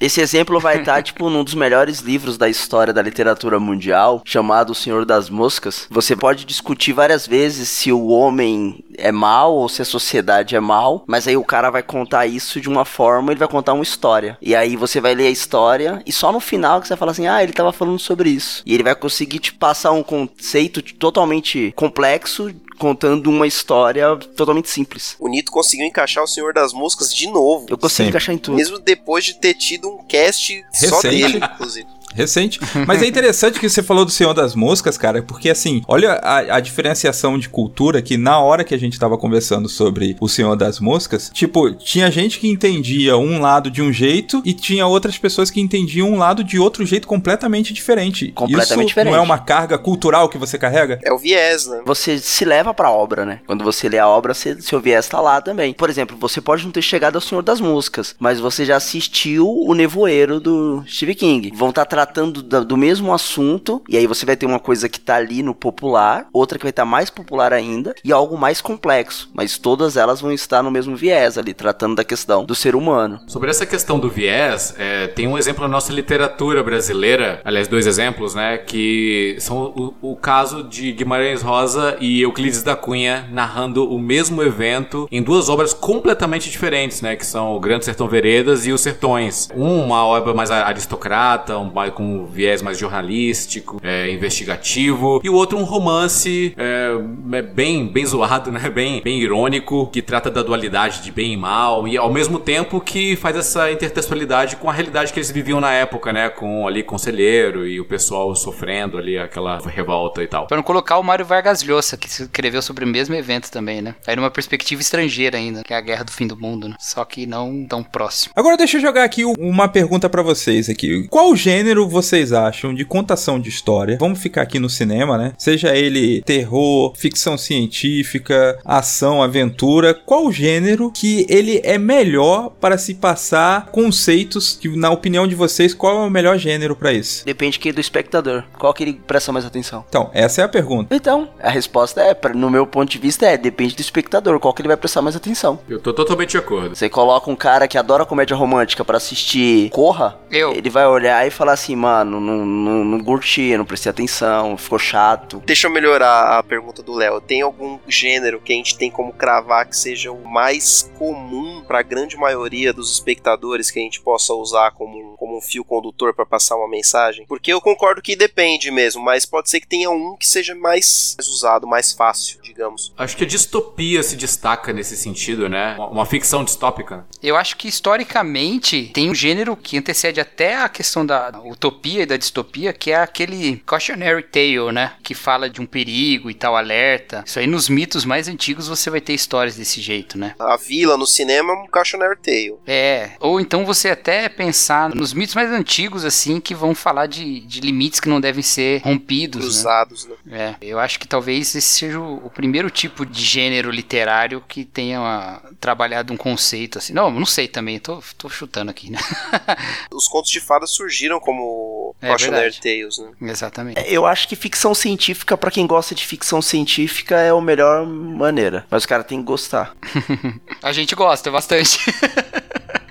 [0.00, 4.70] Esse exemplo vai estar, tipo, num dos melhores livros da história da literatura mundial, chamado
[4.70, 5.86] O Senhor das Moscas.
[5.90, 10.60] Você pode discutir várias vezes se o homem é mal ou se a sociedade é
[10.60, 13.82] mal, mas aí o cara vai contar isso de uma forma, ele vai contar uma
[13.82, 14.36] história.
[14.40, 17.12] E aí você vai ler a história e só no final que você vai falar
[17.12, 18.62] assim: "Ah, ele tava falando sobre isso".
[18.66, 25.14] E ele vai conseguir te passar um conceito totalmente complexo contando uma história totalmente simples.
[25.20, 27.66] O Nito conseguiu encaixar o Senhor das Moscas de novo.
[27.68, 28.08] Eu consigo Sempre.
[28.08, 28.56] encaixar em tudo.
[28.56, 31.08] Mesmo depois de ter tido um cast só Recente.
[31.08, 31.88] dele, inclusive.
[32.14, 32.60] Recente.
[32.86, 36.56] Mas é interessante que você falou do Senhor das Moscas, cara, porque assim, olha a,
[36.56, 40.56] a diferenciação de cultura que na hora que a gente tava conversando sobre o Senhor
[40.56, 45.18] das Moscas, tipo, tinha gente que entendia um lado de um jeito e tinha outras
[45.18, 48.32] pessoas que entendiam um lado de outro jeito completamente diferente.
[48.32, 49.12] Completamente Isso diferente.
[49.12, 50.98] não é uma carga cultural que você carrega?
[51.02, 51.80] É o viés, né?
[51.84, 53.40] você se leva pra obra, né?
[53.46, 55.72] Quando você lê a obra, você, seu viés tá lá também.
[55.72, 59.48] Por exemplo, você pode não ter chegado ao Senhor das Moscas, mas você já assistiu
[59.48, 61.52] o Nevoeiro do Steve King.
[61.54, 65.16] Vão estar tratando do mesmo assunto, e aí você vai ter uma coisa que tá
[65.16, 69.30] ali no popular, outra que vai estar mais popular ainda, e algo mais complexo.
[69.34, 73.20] Mas todas elas vão estar no mesmo viés ali, tratando da questão do ser humano.
[73.26, 77.86] Sobre essa questão do viés, é, tem um exemplo na nossa literatura brasileira, aliás, dois
[77.86, 78.56] exemplos, né?
[78.56, 79.58] Que são
[80.02, 85.22] o, o caso de Guimarães Rosa e Euclides da Cunha narrando o mesmo evento em
[85.22, 87.14] duas obras completamente diferentes, né?
[87.14, 89.48] Que são o Grande Sertão Veredas e Os Sertões.
[89.54, 95.34] Um, uma obra mais aristocrata, mais- com um viés mais jornalístico, é, investigativo, e o
[95.34, 96.92] outro um romance é,
[97.36, 98.60] é bem, bem zoado, né?
[98.80, 102.80] Bem, bem irônico, que trata da dualidade de bem e mal, e ao mesmo tempo
[102.80, 106.28] que faz essa intertextualidade com a realidade que eles viviam na época, né?
[106.28, 110.46] Com ali conselheiro e o pessoal sofrendo ali aquela revolta e tal.
[110.46, 113.94] Pra não colocar o Mário Vargas Llosa, que escreveu sobre o mesmo evento também, né?
[114.06, 116.76] Aí numa perspectiva estrangeira ainda, que é a Guerra do Fim do Mundo, né?
[116.78, 118.32] Só que não tão próximo.
[118.36, 121.06] Agora deixa eu jogar aqui uma pergunta pra vocês aqui.
[121.08, 123.96] Qual gênero vocês acham de contação de história?
[124.00, 125.32] Vamos ficar aqui no cinema, né?
[125.38, 132.94] Seja ele terror, ficção científica, ação, aventura, qual gênero que ele é melhor para se
[132.94, 137.24] passar conceitos que na opinião de vocês, qual é o melhor gênero pra isso?
[137.24, 138.44] Depende que do espectador.
[138.58, 139.84] Qual que ele presta mais atenção?
[139.88, 140.94] Então, essa é a pergunta.
[140.94, 144.52] Então, a resposta é, pra- no meu ponto de vista, é depende do espectador, qual
[144.52, 145.58] que ele vai prestar mais atenção.
[145.68, 146.74] Eu tô totalmente de acordo.
[146.76, 150.52] Você coloca um cara que adora comédia romântica pra assistir Corra, Eu.
[150.52, 154.78] ele vai olhar e falar assim, mano, não, não, não curti, não prestei atenção, ficou
[154.78, 155.42] chato.
[155.46, 157.20] Deixa eu melhorar a pergunta do Léo.
[157.20, 161.82] Tem algum gênero que a gente tem como cravar que seja o mais comum pra
[161.82, 166.26] grande maioria dos espectadores que a gente possa usar como, como um fio condutor pra
[166.26, 167.24] passar uma mensagem?
[167.26, 171.16] Porque eu concordo que depende mesmo, mas pode ser que tenha um que seja mais
[171.20, 172.92] usado, mais fácil, digamos.
[172.96, 175.74] Acho que a distopia se destaca nesse sentido, né?
[175.76, 177.06] Uma, uma ficção distópica.
[177.22, 182.06] Eu acho que historicamente tem um gênero que antecede até a questão da utopia e
[182.06, 184.92] da distopia, que é aquele cautionary tale, né?
[185.02, 187.24] Que fala de um perigo e tal, alerta.
[187.26, 190.34] Isso aí nos mitos mais antigos você vai ter histórias desse jeito, né?
[190.38, 192.56] A vila no cinema é um cautionary tale.
[192.66, 197.40] É, ou então você até pensar nos mitos mais antigos, assim, que vão falar de,
[197.40, 199.50] de limites que não devem ser rompidos, né?
[199.50, 200.16] Cruzados, né?
[200.30, 204.64] É, eu acho que talvez esse seja o, o primeiro tipo de gênero literário que
[204.64, 206.92] tenha ah, trabalhado um conceito assim.
[206.92, 208.98] Não, não sei também, tô, tô chutando aqui, né?
[209.92, 213.10] Os contos de fadas surgiram como É cautionary tales, né?
[213.22, 213.78] Exatamente.
[213.78, 217.86] É, Eu acho que ficção científica, pra quem gosta de ficção científica, é a melhor
[217.86, 218.66] maneira.
[218.70, 219.74] Mas o cara tem que gostar.
[220.62, 221.78] A gente gosta bastante.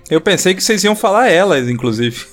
[0.09, 2.25] Eu pensei que vocês iam falar elas, inclusive.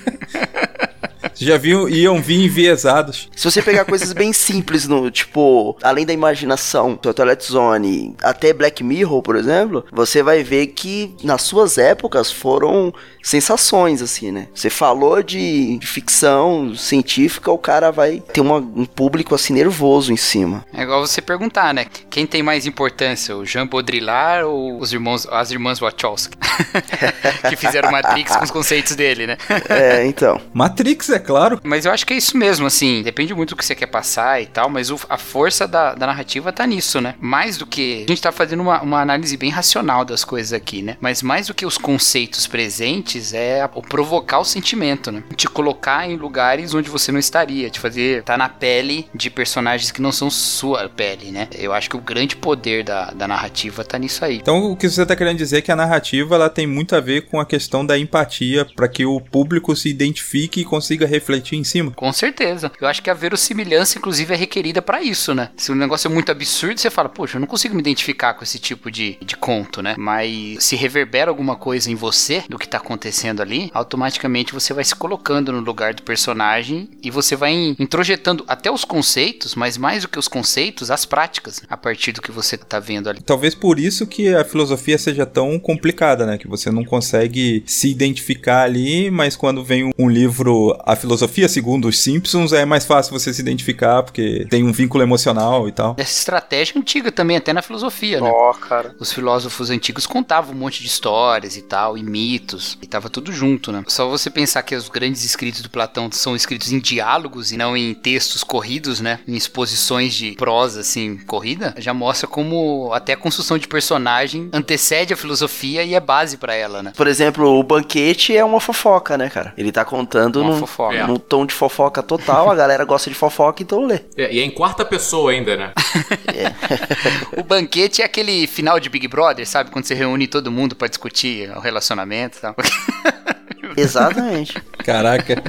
[1.33, 3.29] Vocês já viam, iam vir enviesados.
[3.35, 8.83] Se você pegar coisas bem simples, no tipo, além da imaginação, Twilight Zone, até Black
[8.83, 12.91] Mirror, por exemplo, você vai ver que nas suas épocas foram
[13.27, 14.47] sensações, assim, né?
[14.53, 20.11] Você falou de, de ficção científica, o cara vai ter uma- um público assim nervoso
[20.13, 20.65] em cima.
[20.73, 21.85] É igual você perguntar, né?
[22.09, 26.35] Quem tem mais importância, o Jean Baudrillard ou os irmãos, as irmãs Wachowski?
[27.49, 29.37] que fizeram Matrix com os conceitos dele, né?
[29.69, 30.39] É, então.
[30.53, 31.59] Matrix, é claro.
[31.63, 33.01] Mas eu acho que é isso mesmo, assim.
[33.03, 36.07] Depende muito do que você quer passar e tal, mas o- a força da, da
[36.07, 37.15] narrativa tá nisso, né?
[37.19, 38.03] Mais do que.
[38.07, 40.97] A gente tá fazendo uma, uma análise bem racional das coisas aqui, né?
[41.01, 45.23] Mas mais do que os conceitos presentes, é a- o provocar o sentimento, né?
[45.35, 49.91] Te colocar em lugares onde você não estaria, te fazer estar na pele de personagens
[49.91, 51.47] que não são sua pele, né?
[51.57, 54.37] Eu acho que o grande poder da, da narrativa tá nisso aí.
[54.37, 56.99] Então, o que você tá querendo dizer é que a narrativa ela tem muito a
[56.99, 61.57] ver com a questão da empatia para que o público se identifique e consiga refletir
[61.57, 61.91] em cima.
[61.91, 62.71] Com certeza.
[62.79, 65.49] Eu acho que a verossimilhança, inclusive, é requerida pra isso, né?
[65.57, 68.43] Se o negócio é muito absurdo, você fala, poxa, eu não consigo me identificar com
[68.43, 69.95] esse tipo de, de conto, né?
[69.97, 73.06] Mas se reverbera alguma coisa em você do que tá acontecendo
[73.41, 78.43] ali, automaticamente você vai se colocando no lugar do personagem e você vai in- introjetando
[78.47, 82.31] até os conceitos, mas mais do que os conceitos, as práticas, a partir do que
[82.31, 83.21] você tá vendo ali.
[83.21, 86.37] Talvez por isso que a filosofia seja tão complicada, né?
[86.37, 91.87] Que você não consegue se identificar ali, mas quando vem um- livro, a filosofia segundo
[91.87, 95.95] os Simpsons, é mais fácil você se identificar, porque tem um vínculo emocional e tal.
[95.97, 98.29] Essa estratégia antiga também, até na filosofia, né?
[98.33, 98.95] Ó, cara.
[98.99, 103.31] Os filósofos antigos contavam um monte de histórias e tal, e mitos, e tava tudo
[103.31, 103.83] junto, né?
[103.87, 107.77] Só você pensar que os grandes escritos do Platão são escritos em diálogos e não
[107.77, 109.19] em textos corridos, né?
[109.27, 115.13] Em exposições de prosa, assim, corrida, já mostra como até a construção de personagem antecede
[115.13, 116.91] a filosofia e é base pra ela, né?
[116.95, 119.53] Por exemplo, o banquete é uma fofoca, né, cara?
[119.55, 120.95] Ele tá contando Uma num, fofoca.
[120.95, 121.05] É.
[121.05, 123.99] num tom de fofoca total, a galera gosta de fofoca, então lê.
[124.17, 125.71] É, e é em quarta pessoa ainda, né?
[127.37, 129.69] O banquete é aquele final de Big Brother, sabe?
[129.69, 132.55] Quando você reúne todo mundo pra discutir o relacionamento e tal.
[133.75, 134.59] Exatamente.
[134.79, 135.43] Caraca.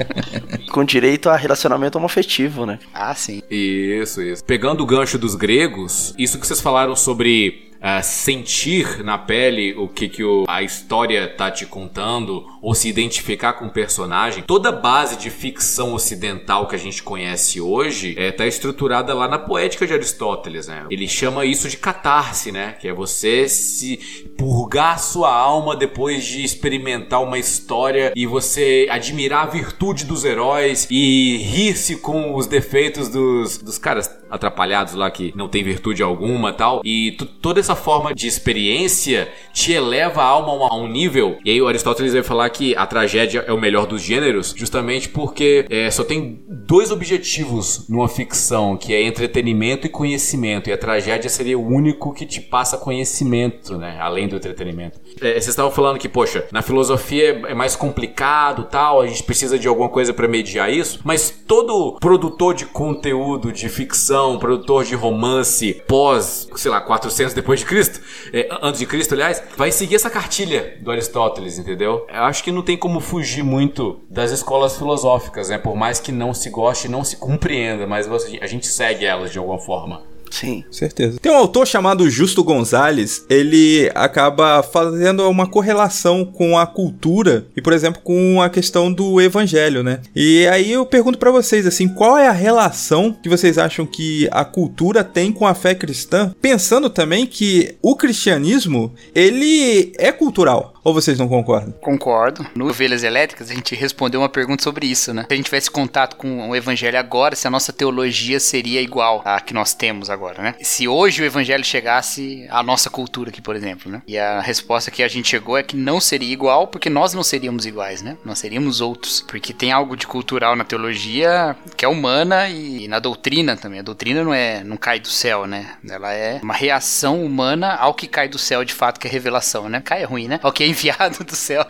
[0.71, 2.77] Com direito a relacionamento homoafetivo, né?
[2.93, 3.41] ah, sim.
[3.49, 4.43] Isso, isso.
[4.43, 9.87] Pegando o gancho dos gregos, isso que vocês falaram sobre ah, sentir na pele o
[9.87, 14.71] que, que o- a história tá te contando, ou se identificar com o personagem, toda
[14.71, 19.87] base de ficção ocidental que a gente conhece hoje é, tá estruturada lá na poética
[19.87, 20.85] de Aristóteles, né?
[20.89, 22.75] Ele chama isso de catarse, né?
[22.79, 23.97] Que é você se
[24.37, 30.87] purgar sua alma depois de experimentar uma história e você admirar a virtude dos heróis
[30.89, 36.53] e rir-se com os defeitos dos, dos caras atrapalhados lá que não tem virtude alguma
[36.53, 36.81] tal.
[36.83, 41.37] E toda essa forma de experiência te eleva a alma a um nível.
[41.43, 45.09] E aí o Aristóteles vai falar que a tragédia é o melhor dos gêneros, justamente
[45.09, 50.69] porque é, só tem dois objetivos numa ficção, que é entretenimento e conhecimento.
[50.69, 53.97] E a tragédia seria o único que te passa conhecimento, né?
[53.99, 54.99] Além do entretenimento.
[55.21, 59.57] É, vocês estavam falando que, poxa, na filosofia é mais complicado tal, a gente precisa
[59.57, 64.95] de alguma coisa para mediar isso, mas todo produtor de conteúdo de ficção, produtor de
[64.95, 68.01] romance pós, sei lá, 400 depois de Cristo,
[68.33, 72.05] é, antes de Cristo, aliás, vai seguir essa cartilha do Aristóteles, entendeu?
[72.09, 75.57] Eu acho que não tem como fugir muito das escolas filosóficas, né?
[75.57, 78.07] Por mais que não se goste, não se compreenda, mas
[78.41, 80.01] a gente segue elas de alguma forma.
[80.29, 80.63] Sim.
[80.71, 81.19] Certeza.
[81.19, 87.61] Tem um autor chamado Justo Gonzalez, ele acaba fazendo uma correlação com a cultura e,
[87.61, 90.01] por exemplo, com a questão do evangelho, né?
[90.15, 94.27] E aí eu pergunto pra vocês assim, qual é a relação que vocês acham que
[94.31, 96.33] a cultura tem com a fé cristã?
[96.41, 100.73] Pensando também que o cristianismo, ele é cultural.
[100.83, 101.71] Ou vocês não concordam?
[101.81, 102.45] Concordo.
[102.55, 105.25] No Ovelhas Elétricas, a gente respondeu uma pergunta sobre isso, né?
[105.27, 109.21] Se a gente tivesse contato com o evangelho agora, se a nossa teologia seria igual
[109.25, 110.55] à que nós temos agora, né?
[110.61, 114.01] Se hoje o evangelho chegasse à nossa cultura aqui, por exemplo, né?
[114.07, 117.23] E a resposta que a gente chegou é que não seria igual, porque nós não
[117.23, 118.17] seríamos iguais, né?
[118.23, 119.21] Nós seríamos outros.
[119.27, 123.79] Porque tem algo de cultural na teologia que é humana e na doutrina também.
[123.79, 125.71] A doutrina não é não cai do céu, né?
[125.87, 129.67] Ela é uma reação humana ao que cai do céu de fato, que é revelação,
[129.67, 129.81] né?
[129.83, 130.39] Cai é ruim, né?
[130.43, 131.65] É enviado do céu,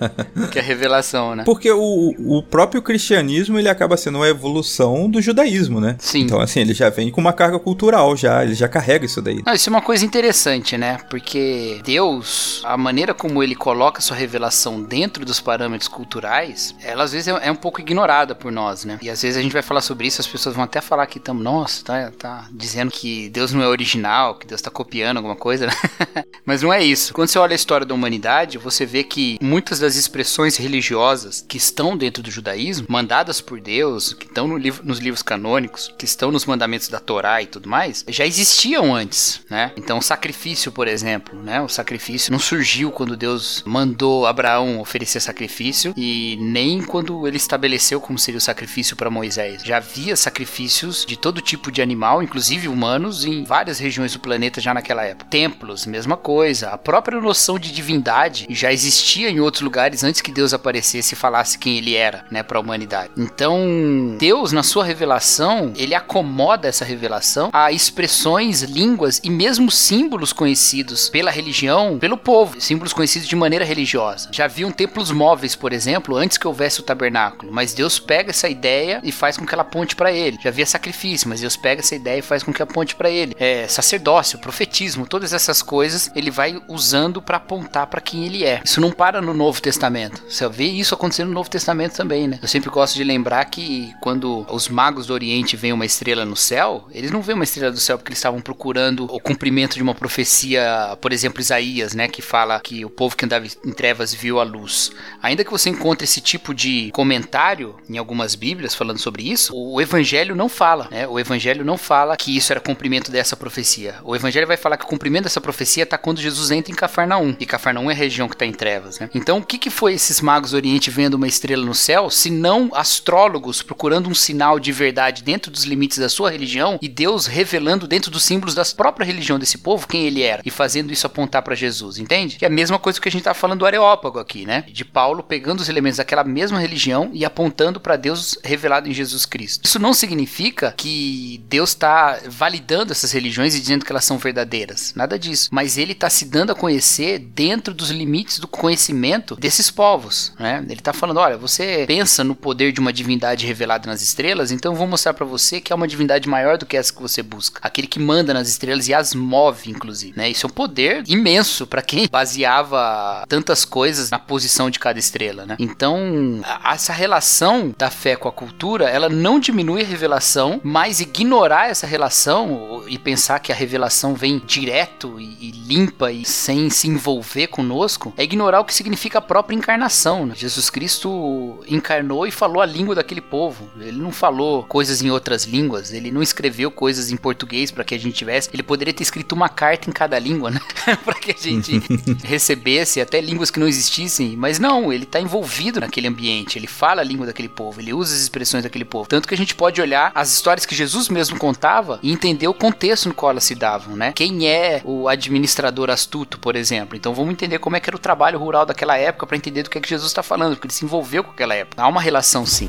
[0.50, 1.44] que é revelação, né?
[1.44, 5.96] Porque o, o próprio cristianismo ele acaba sendo uma evolução do judaísmo, né?
[5.98, 6.20] Sim.
[6.20, 9.42] Então, assim, ele já vem com uma carga cultural, já, ele já carrega isso daí.
[9.44, 10.98] Não, isso é uma coisa interessante, né?
[11.08, 17.12] Porque Deus, a maneira como ele coloca sua revelação dentro dos parâmetros culturais, ela às
[17.12, 18.98] vezes é, é um pouco ignorada por nós, né?
[19.02, 21.18] E às vezes a gente vai falar sobre isso, as pessoas vão até falar que
[21.18, 25.36] estamos, nossa, tá, tá dizendo que Deus não é original, que Deus tá copiando alguma
[25.36, 25.72] coisa, né?
[26.44, 27.12] Mas não é isso.
[27.12, 31.56] Quando você olha a história da humanidade, você vê que muitas das expressões religiosas que
[31.56, 36.04] estão dentro do judaísmo, mandadas por Deus, que estão no livro, nos livros canônicos, que
[36.04, 39.72] estão nos mandamentos da Torá e tudo mais, já existiam antes, né?
[39.76, 41.60] Então, o sacrifício, por exemplo, né?
[41.60, 48.00] O sacrifício não surgiu quando Deus mandou Abraão oferecer sacrifício e nem quando ele estabeleceu
[48.00, 49.62] como seria o sacrifício para Moisés.
[49.62, 54.60] Já havia sacrifícios de todo tipo de animal, inclusive humanos, em várias regiões do planeta
[54.60, 55.30] já naquela época.
[55.30, 56.70] Templos, mesma coisa.
[56.70, 61.16] A própria noção de divindade já existia em outros lugares antes que Deus aparecesse e
[61.16, 63.10] falasse quem ele era, né, para a humanidade.
[63.16, 70.32] Então, Deus na sua revelação, ele acomoda essa revelação a expressões, línguas e mesmo símbolos
[70.32, 74.28] conhecidos pela religião, pelo povo, símbolos conhecidos de maneira religiosa.
[74.32, 78.48] Já haviam templos móveis, por exemplo, antes que houvesse o tabernáculo, mas Deus pega essa
[78.48, 80.38] ideia e faz com que ela aponte para ele.
[80.42, 83.34] Já havia sacrifício, mas Deus pega essa ideia e faz com que aponte para ele.
[83.38, 88.60] É, sacerdócio, profetismo, todas essas coisas ele vai usando para apontar para quem ele é.
[88.64, 90.22] Isso não para no Novo Testamento.
[90.28, 92.38] Você vê isso acontecendo no Novo Testamento também, né?
[92.40, 96.36] Eu sempre gosto de lembrar que quando os magos do Oriente veem uma estrela no
[96.36, 99.82] céu, eles não veem uma estrela do céu porque eles estavam procurando o cumprimento de
[99.82, 104.12] uma profecia, por exemplo, Isaías, né, que fala que o povo que andava em trevas
[104.12, 104.90] viu a luz.
[105.22, 109.80] Ainda que você encontre esse tipo de comentário em algumas Bíblias falando sobre isso, o
[109.80, 111.06] Evangelho não fala, né?
[111.06, 113.96] O Evangelho não fala que isso era cumprimento dessa profecia.
[114.04, 117.36] O Evangelho vai falar que o cumprimento dessa profecia está quando Jesus entra em Cafarnaum.
[117.38, 119.08] E Cafarnaum é região que está em trevas, né?
[119.14, 122.28] Então, o que, que foi esses magos do Oriente vendo uma estrela no céu, se
[122.28, 127.26] não astrólogos procurando um sinal de verdade dentro dos limites da sua religião e Deus
[127.26, 131.06] revelando dentro dos símbolos da própria religião desse povo quem ele era e fazendo isso
[131.06, 132.36] apontar para Jesus, entende?
[132.36, 134.64] Que é a mesma coisa que a gente tá falando do Areópago aqui, né?
[134.68, 139.24] De Paulo pegando os elementos daquela mesma religião e apontando para Deus revelado em Jesus
[139.24, 139.64] Cristo.
[139.64, 144.92] Isso não significa que Deus está validando essas religiões e dizendo que elas são verdadeiras.
[144.96, 145.48] Nada disso.
[145.52, 150.64] Mas ele está se dando a conhecer dentro dos limites do conhecimento desses povos, né?
[150.64, 154.72] Ele está falando, olha, você pensa no poder de uma divindade revelada nas estrelas, então
[154.72, 157.22] eu vou mostrar para você que é uma divindade maior do que essa que você
[157.22, 157.60] busca.
[157.62, 160.30] Aquele que manda nas estrelas e as move, inclusive, né?
[160.30, 165.44] Isso é um poder imenso para quem baseava tantas coisas na posição de cada estrela,
[165.44, 165.56] né?
[165.58, 171.68] Então, essa relação da fé com a cultura, ela não diminui a revelação, mas ignorar
[171.68, 176.88] essa relação e pensar que a revelação vem direto e, e limpa e sem se
[176.88, 180.26] envolver conosco, é ignorar o que significa a própria encarnação.
[180.26, 180.34] né?
[180.36, 183.70] Jesus Cristo encarnou e falou a língua daquele povo.
[183.80, 187.94] Ele não falou coisas em outras línguas, ele não escreveu coisas em português para que
[187.94, 188.50] a gente tivesse.
[188.52, 190.60] Ele poderia ter escrito uma carta em cada língua, né?
[191.04, 191.80] para que a gente
[192.24, 197.00] recebesse até línguas que não existissem, mas não, ele tá envolvido naquele ambiente, ele fala
[197.00, 199.08] a língua daquele povo, ele usa as expressões daquele povo.
[199.08, 202.54] Tanto que a gente pode olhar as histórias que Jesus mesmo contava e entender o
[202.54, 204.12] contexto no qual elas se davam, né?
[204.12, 206.96] Quem é o administrador astuto, por exemplo?
[206.96, 209.70] Então vamos entender como é que era o trabalho rural daquela época para entender do
[209.70, 211.82] que é que Jesus está falando, porque ele se envolveu com aquela época.
[211.82, 212.68] Há uma relação sim.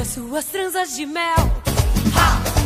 [0.00, 1.36] As suas de mel.
[2.12, 2.61] Rapunzel.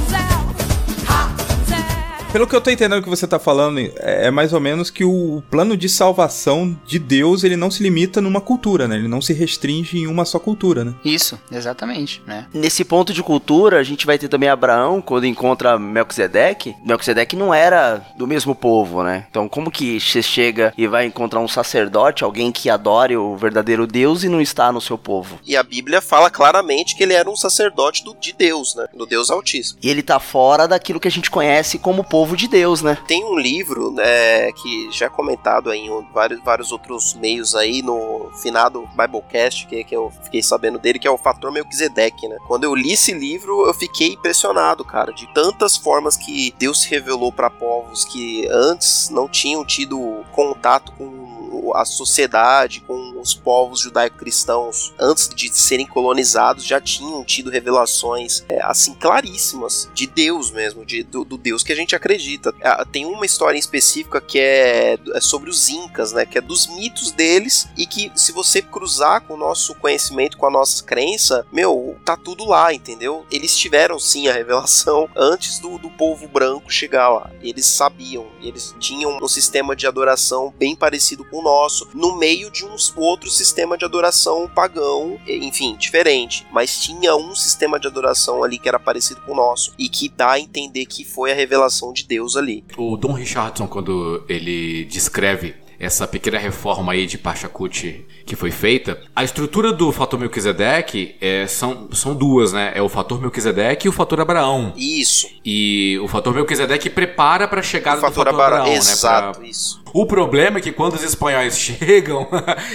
[2.37, 5.03] Pelo que eu tô entendendo que você tá falando, é é mais ou menos que
[5.03, 8.96] o plano de salvação de Deus, ele não se limita numa cultura, né?
[8.96, 10.92] Ele não se restringe em uma só cultura, né?
[11.03, 12.46] Isso, exatamente, né?
[12.53, 16.75] Nesse ponto de cultura, a gente vai ter também Abraão, quando encontra Melquisedeque.
[16.85, 19.25] Melquisedeque não era do mesmo povo, né?
[19.31, 23.87] Então, como que você chega e vai encontrar um sacerdote, alguém que adore o verdadeiro
[23.87, 25.38] Deus e não está no seu povo?
[25.46, 28.87] E a Bíblia fala claramente que ele era um sacerdote do- de Deus, né?
[28.94, 29.79] Do Deus Altíssimo.
[29.83, 32.97] E ele tá fora daquilo que a gente conhece como povo de Deus, né?
[33.07, 38.31] Tem um livro né, que já é comentado em vários, vários outros meios aí no
[38.43, 42.39] finado Biblecast, que, que eu fiquei sabendo dele, que é o Fator Melquisedeque, né?
[42.47, 46.89] Quando eu li esse livro, eu fiquei impressionado, cara, de tantas formas que Deus se
[46.89, 53.81] revelou para povos que antes não tinham tido contato com a sociedade com os povos
[53.81, 60.85] judaico-cristãos, antes de serem colonizados, já tinham tido revelações é, assim claríssimas de Deus mesmo,
[60.85, 62.55] de, do, do Deus que a gente acredita.
[62.62, 66.25] Ah, Tem uma história em específica que é, é sobre os Incas, né?
[66.25, 70.47] Que é dos mitos deles e que se você cruzar com o nosso conhecimento, com
[70.47, 73.27] a nossa crença, meu, tá tudo lá, entendeu?
[73.31, 77.31] Eles tiveram sim a revelação antes do, do povo branco chegar lá.
[77.43, 82.51] Eles sabiam, eles tinham um sistema de adoração bem parecido com o nosso, no meio
[82.51, 82.75] de um
[83.16, 86.46] outro sistema de adoração pagão, enfim, diferente.
[86.52, 90.09] Mas tinha um sistema de adoração ali que era parecido com o nosso e que
[90.09, 92.62] dá a entender que foi a revelação de Deus ali.
[92.76, 98.98] O Don Richardson, quando ele descreve essa pequena reforma aí de Pachacuti que foi feita,
[99.14, 102.72] a estrutura do fator Melquisedeque é, são, são duas, né?
[102.74, 104.72] É o fator Melquisedeque e o fator Abraão.
[104.76, 108.66] Isso, E o fator Melquisedeque prepara para a chegada do fator Abraão.
[108.66, 108.74] Né?
[108.74, 109.81] Exato, Pra- isso.
[109.98, 112.28] O problema é que quando os espanhóis chegam,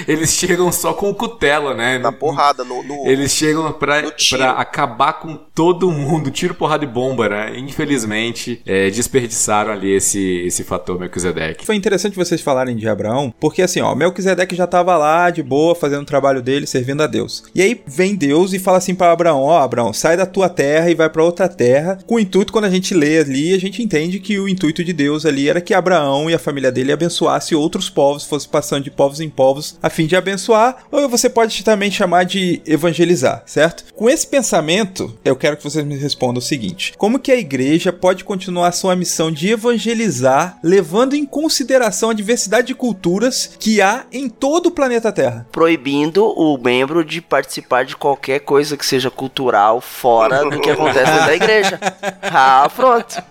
[0.07, 1.97] eles chegam só com cutela, né?
[1.99, 2.81] Na porrada, no.
[2.83, 7.53] no- Eles chegam pra, pra acabar com todo mundo, tiro, porrada e bomba, né?
[7.57, 11.65] Infelizmente, é, desperdiçaram ali esse, esse fator Melquisedeque.
[11.65, 15.75] Foi interessante vocês falarem de Abraão, porque assim, ó, Melquisedeque já tava lá de boa,
[15.75, 17.43] fazendo o trabalho dele, servindo a Deus.
[17.53, 20.89] E aí vem Deus e fala assim para Abraão: Ó, Abraão, sai da tua terra
[20.89, 21.99] e vai para outra terra.
[22.07, 24.93] Com o intuito, quando a gente lê ali, a gente entende que o intuito de
[24.93, 28.91] Deus ali era que Abraão e a família dele abençoasse outros povos, fosse passando de
[28.91, 33.83] povos em povos, a fim de abençoar, ou você pode também chamar de evangelizar, certo?
[33.93, 37.91] Com esse pensamento, eu quero que vocês me respondam o seguinte: como que a igreja
[37.91, 43.81] pode continuar a sua missão de evangelizar, levando em consideração a diversidade de culturas que
[43.81, 45.45] há em todo o planeta Terra?
[45.51, 51.11] Proibindo o membro de participar de qualquer coisa que seja cultural fora do que acontece
[51.11, 51.79] dentro da igreja.
[52.33, 53.21] Ah, pronto.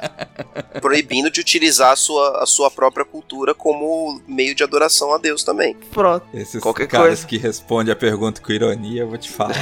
[0.80, 3.69] proibindo de utilizar a sua, a sua própria cultura como
[4.26, 5.76] meio de adoração a Deus também.
[5.92, 6.26] Pronto.
[6.32, 7.26] Esses Qualquer caras coisa.
[7.26, 9.54] que respondem a pergunta com ironia, eu vou te falar.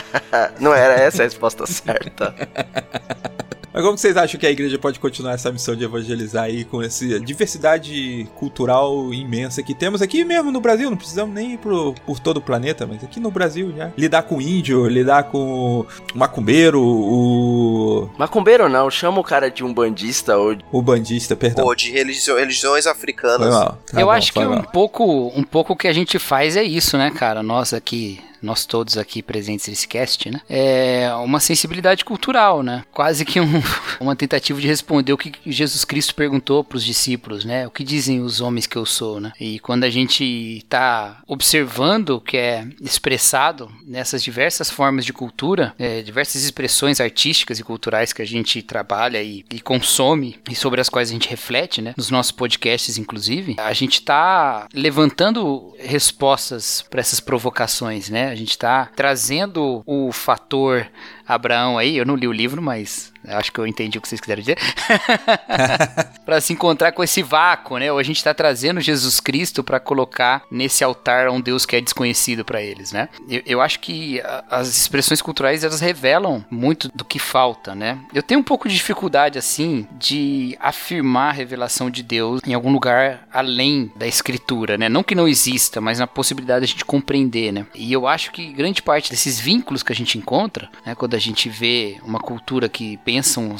[0.60, 2.34] Não era essa a resposta certa.
[3.76, 6.64] Mas como que vocês acham que a igreja pode continuar essa missão de evangelizar aí
[6.64, 10.88] com essa diversidade cultural imensa que temos aqui mesmo no Brasil?
[10.88, 13.92] Não precisamos nem ir pro, por todo o planeta, mas aqui no Brasil já.
[13.94, 19.74] Lidar com índio, lidar com o macumbeiro, o, Macumbeiro não, chama o cara de um
[19.74, 21.62] bandista ou o bandista, perdão.
[21.62, 23.50] Pô, de religio- religiões africanas.
[23.50, 23.78] mal.
[23.92, 25.04] Tá eu bom, acho que um pouco,
[25.36, 27.42] um pouco o que a gente faz é isso, né, cara?
[27.42, 30.40] Nós aqui, nós todos aqui presentes nesse cast, né?
[30.48, 32.84] É uma sensibilidade cultural, né?
[32.92, 33.62] Quase que um-
[34.00, 37.66] uma tentativa de responder o que Jesus Cristo perguntou para os discípulos, né?
[37.66, 39.32] O que dizem os homens que eu sou, né?
[39.40, 45.74] E quando a gente tá observando o que é expressado nessas diversas formas de cultura,
[45.78, 50.80] é, diversas expressões artísticas e culturais que a gente trabalha e, e consome e sobre
[50.80, 51.94] as quais a gente reflete, né?
[51.96, 58.35] Nos nossos podcasts, inclusive, a gente tá levantando respostas para essas provocações, né?
[58.36, 60.86] A gente tá trazendo o fator
[61.26, 64.20] Abraão aí, eu não li o livro, mas acho que eu entendi o que vocês
[64.20, 64.58] quiseram dizer.
[66.24, 67.90] para se encontrar com esse vácuo, né?
[67.90, 71.76] Ou a gente tá trazendo Jesus Cristo para colocar nesse altar a um Deus que
[71.76, 73.08] é desconhecido para eles, né?
[73.28, 77.98] Eu, eu acho que as expressões culturais elas revelam muito do que falta, né?
[78.14, 82.72] Eu tenho um pouco de dificuldade assim de afirmar a revelação de Deus em algum
[82.72, 84.88] lugar além da escritura, né?
[84.88, 87.66] Não que não exista, mas na possibilidade de a gente compreender, né?
[87.74, 91.20] E eu acho que grande parte desses vínculos que a gente encontra, né, quando a
[91.20, 93.56] gente vê uma cultura que pensam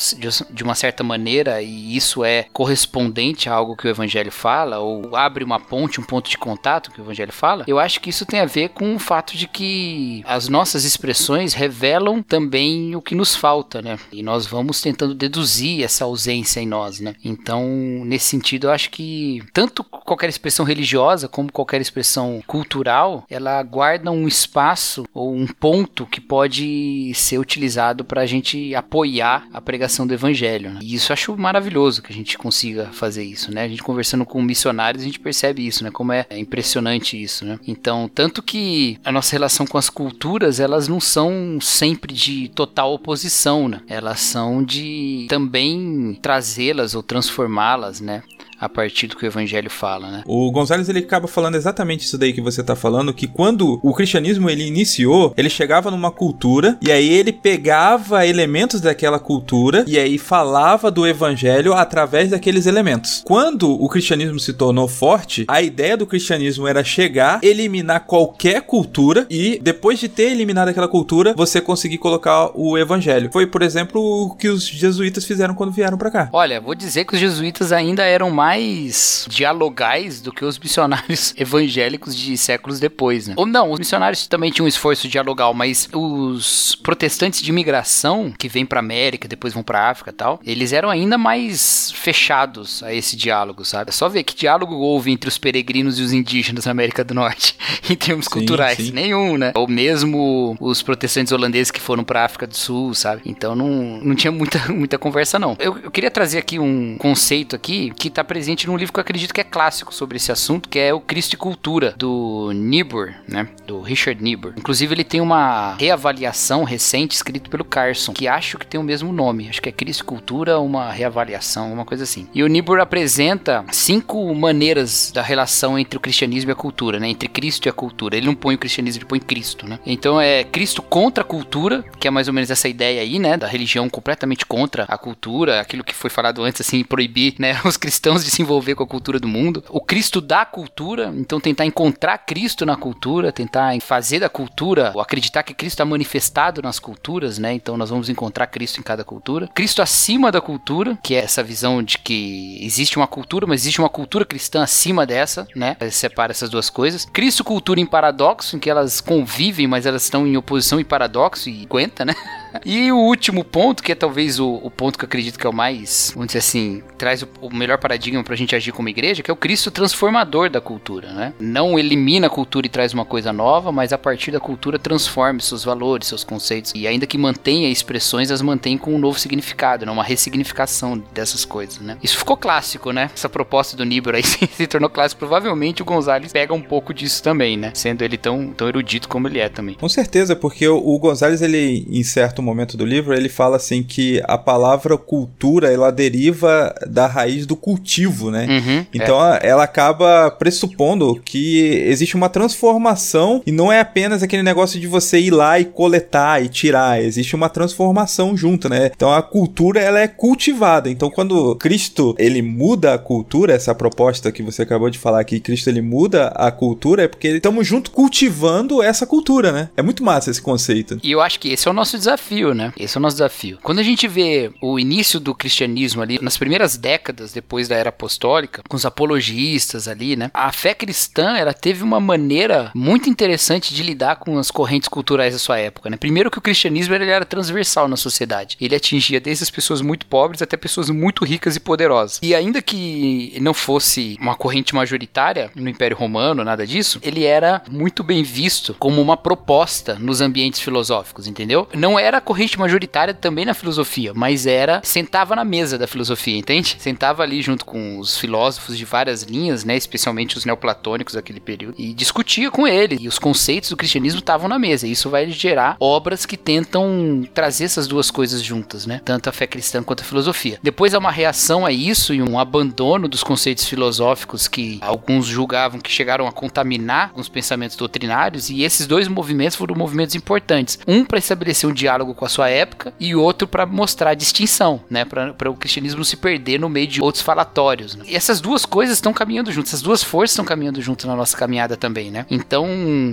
[0.50, 5.16] de- uma certa maneira e isso é correspondente a algo que o evangelho fala ou
[5.16, 8.26] abre uma ponte, um ponto de contato que o evangelho fala, eu acho que isso
[8.26, 13.14] tem a ver com o fato de que as nossas expressões revelam também o que
[13.14, 13.98] nos falta, né?
[14.12, 17.14] E nós vamos tentando deduzir essa ausência em nós, né?
[17.24, 17.64] Então,
[18.04, 24.10] nesse sentido, eu acho que tanto qualquer expressão religiosa como qualquer expressão cultural, ela guarda
[24.10, 30.06] um espaço ou um ponto que pode ser utilizado para a gente apoiar a pregação
[30.06, 30.70] do evangelho.
[30.70, 30.80] né?
[30.82, 33.62] E isso eu acho maravilhoso que a gente consiga fazer isso, né?
[33.62, 35.90] A gente conversando com missionários, a gente percebe isso, né?
[35.90, 37.58] Como é impressionante isso, né?
[37.66, 42.92] Então, tanto que a nossa relação com as culturas, elas não são sempre de total
[42.92, 43.80] oposição, né?
[43.88, 48.22] Elas são de também trazê-las ou transformá-las, né?
[48.58, 50.22] A partir do que o evangelho fala, né?
[50.26, 53.92] O Gonzalez ele acaba falando exatamente isso daí que você tá falando, que quando o
[53.92, 59.98] cristianismo ele iniciou, ele chegava numa cultura e aí ele pegava elementos daquela cultura e
[59.98, 63.22] aí falava do evangelho através daqueles elementos.
[63.24, 69.26] Quando o cristianismo se tornou forte, a ideia do cristianismo era chegar, eliminar qualquer cultura
[69.28, 73.30] e depois de ter eliminado aquela cultura, você conseguir colocar o evangelho.
[73.32, 76.28] Foi, por exemplo, o que os jesuítas fizeram quando vieram pra cá.
[76.32, 81.34] Olha, vou dizer que os jesuítas ainda eram mais mais dialogais do que os missionários
[81.36, 83.34] evangélicos de séculos depois, né?
[83.36, 88.48] Ou não, os missionários também tinham um esforço dialogal, mas os protestantes de imigração que
[88.48, 92.94] vêm pra América, depois vão pra África e tal, eles eram ainda mais fechados a
[92.94, 93.90] esse diálogo, sabe?
[93.90, 97.14] É só ver que diálogo houve entre os peregrinos e os indígenas na América do
[97.14, 97.56] Norte,
[97.90, 98.76] em termos Sim, culturais.
[98.76, 98.92] sim.
[98.92, 99.52] Nenhum, né?
[99.56, 103.22] Ou mesmo os protestantes holandeses que foram pra África do Sul, sabe?
[103.26, 103.68] Então não,
[104.02, 105.56] não tinha muita, muita conversa, não.
[105.58, 108.35] Eu, eu queria trazer aqui um conceito aqui que tá presente
[108.66, 111.34] num livro que eu acredito que é clássico sobre esse assunto, que é o Cristo
[111.34, 113.48] e Cultura, do Niebuhr, né?
[113.66, 114.54] Do Richard Niebuhr.
[114.56, 119.12] Inclusive, ele tem uma reavaliação recente escrito pelo Carson, que acho que tem o mesmo
[119.12, 119.48] nome.
[119.48, 122.28] Acho que é Cristo e Cultura, uma reavaliação, uma coisa assim.
[122.34, 127.08] E o Niebuhr apresenta cinco maneiras da relação entre o cristianismo e a cultura, né?
[127.08, 128.16] Entre Cristo e a cultura.
[128.16, 129.78] Ele não põe o cristianismo, ele põe Cristo, né?
[129.86, 133.36] Então é Cristo contra a cultura, que é mais ou menos essa ideia aí, né?
[133.36, 137.60] Da religião completamente contra a cultura, aquilo que foi falado antes, assim, proibir, né?
[137.64, 139.62] Os cristãos de se envolver com a cultura do mundo.
[139.68, 145.00] O Cristo da cultura, então tentar encontrar Cristo na cultura, tentar fazer da cultura, ou
[145.00, 147.52] acreditar que Cristo está manifestado nas culturas, né?
[147.54, 149.48] Então nós vamos encontrar Cristo em cada cultura.
[149.54, 153.80] Cristo acima da cultura, que é essa visão de que existe uma cultura, mas existe
[153.80, 155.76] uma cultura cristã acima dessa, né?
[155.90, 157.04] Separa essas duas coisas.
[157.04, 161.48] Cristo cultura em paradoxo, em que elas convivem, mas elas estão em oposição e paradoxo
[161.48, 162.14] e aguenta, né?
[162.64, 165.50] E o último ponto, que é talvez o, o ponto que eu acredito que é
[165.50, 169.22] o mais, vamos dizer assim, traz o, o melhor paradigma pra gente agir como igreja,
[169.22, 171.32] que é o Cristo transformador da cultura, né?
[171.38, 175.40] Não elimina a cultura e traz uma coisa nova, mas a partir da cultura transforma
[175.40, 176.72] seus valores, seus conceitos.
[176.74, 179.92] E ainda que mantenha expressões, as mantém com um novo significado, né?
[179.92, 181.96] uma ressignificação dessas coisas, né?
[182.02, 183.10] Isso ficou clássico, né?
[183.14, 185.18] Essa proposta do Niebuhr aí se, se tornou clássico.
[185.18, 187.72] Provavelmente o Gonzalez pega um pouco disso também, né?
[187.74, 189.74] Sendo ele tão, tão erudito como ele é também.
[189.74, 193.82] Com certeza, porque o, o Gonzalez, ele, em certo momento do livro, ele fala assim
[193.82, 198.46] que a palavra cultura, ela deriva da raiz do cultivo, né?
[198.48, 204.42] Uhum, Então a- ela acaba pressupondo que existe uma transformação e não é apenas aquele
[204.42, 208.90] negócio de você ir lá e coletar e tirar, existe uma transformação junto, né?
[208.94, 210.88] Então a cultura ela é cultivada.
[210.90, 215.40] Então quando Cristo ele muda a cultura, essa proposta que você acabou de falar aqui,
[215.40, 219.68] Cristo ele muda a cultura é porque estamos junto cultivando essa cultura, né?
[219.76, 220.98] É muito massa esse conceito.
[221.02, 222.72] E eu acho que esse é o nosso desafio, né?
[222.76, 223.58] Esse é o nosso desafio.
[223.62, 227.88] Quando a gente vê o início do cristianismo ali, nas primeiras décadas depois da era
[227.88, 230.30] apostólica, com os apologistas ali, né?
[230.34, 235.32] A fé cristã, ela teve uma maneira muito interessante de lidar com as correntes culturais
[235.32, 235.96] da sua época, né?
[235.96, 238.56] Primeiro que o cristianismo ele era transversal na sociedade.
[238.60, 242.20] Ele atingia desde as pessoas muito pobres até pessoas muito ricas e poderosas.
[242.22, 247.62] E ainda que não fosse uma corrente majoritária no Império Romano, nada disso, ele era
[247.70, 251.68] muito bem visto como uma proposta nos ambientes filosóficos, entendeu?
[251.74, 256.36] Não era a corrente majoritária também na filosofia, mas era sentava na mesa da filosofia,
[256.36, 256.76] entende?
[256.78, 261.74] Sentava ali junto com os filósofos de várias linhas, né, especialmente os neoplatônicos daquele período,
[261.78, 262.98] e discutia com ele.
[263.00, 264.86] E os conceitos do cristianismo estavam na mesa.
[264.86, 269.00] E isso vai gerar obras que tentam trazer essas duas coisas juntas, né?
[269.04, 270.58] Tanto a fé cristã quanto a filosofia.
[270.62, 275.80] Depois há uma reação a isso e um abandono dos conceitos filosóficos que alguns julgavam
[275.80, 280.78] que chegaram a contaminar os pensamentos doutrinários, e esses dois movimentos foram movimentos importantes.
[280.86, 284.80] Um para estabelecer um diálogo com a sua época e outro para mostrar a distinção,
[284.90, 285.04] né?
[285.04, 287.94] Para o cristianismo não se perder no meio de outros falatórios.
[287.96, 288.04] né?
[288.08, 291.36] E essas duas coisas estão caminhando juntas, essas duas forças estão caminhando juntas na nossa
[291.36, 292.26] caminhada também, né?
[292.30, 292.66] Então,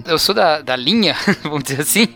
[0.06, 2.08] eu sou da, da linha, vamos dizer assim,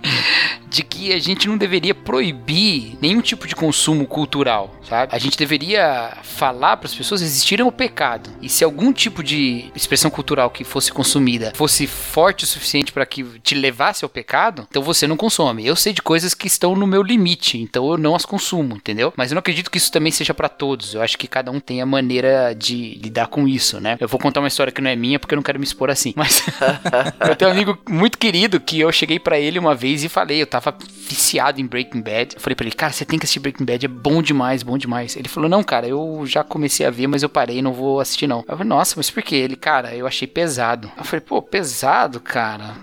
[0.70, 5.16] de que a gente não deveria proibir nenhum tipo de consumo cultural, sabe?
[5.16, 8.30] A gente deveria falar para as pessoas existirem o pecado.
[8.42, 13.06] E se algum tipo de expressão cultural que fosse consumida fosse forte o suficiente para
[13.06, 15.66] que te levasse ao pecado, então você não consome.
[15.66, 19.14] Eu sei de coisas que estão no meu limite, então eu não as consumo, entendeu?
[19.16, 20.94] Mas eu não acredito que isso também seja para todos.
[20.94, 23.98] Eu acho que cada um tem a maneira de lidar com isso, né?
[24.00, 25.90] Eu vou contar uma história que não é minha porque eu não quero me expor
[25.90, 26.14] assim.
[26.16, 26.44] Mas
[27.28, 30.42] eu tenho um amigo muito querido que eu cheguei para ele uma vez e falei,
[30.42, 30.76] eu tava
[31.08, 32.36] viciado em Breaking Bad.
[32.36, 34.78] Eu falei pra ele, cara, você tem que assistir Breaking Bad, é bom demais, bom
[34.78, 35.16] demais.
[35.16, 38.28] Ele falou, não, cara, eu já comecei a ver, mas eu parei, não vou assistir
[38.28, 38.40] não.
[38.40, 39.36] Eu falei, nossa, mas por quê?
[39.36, 40.92] Ele, cara, eu achei pesado.
[40.98, 42.76] Eu falei, pô, pesado, cara?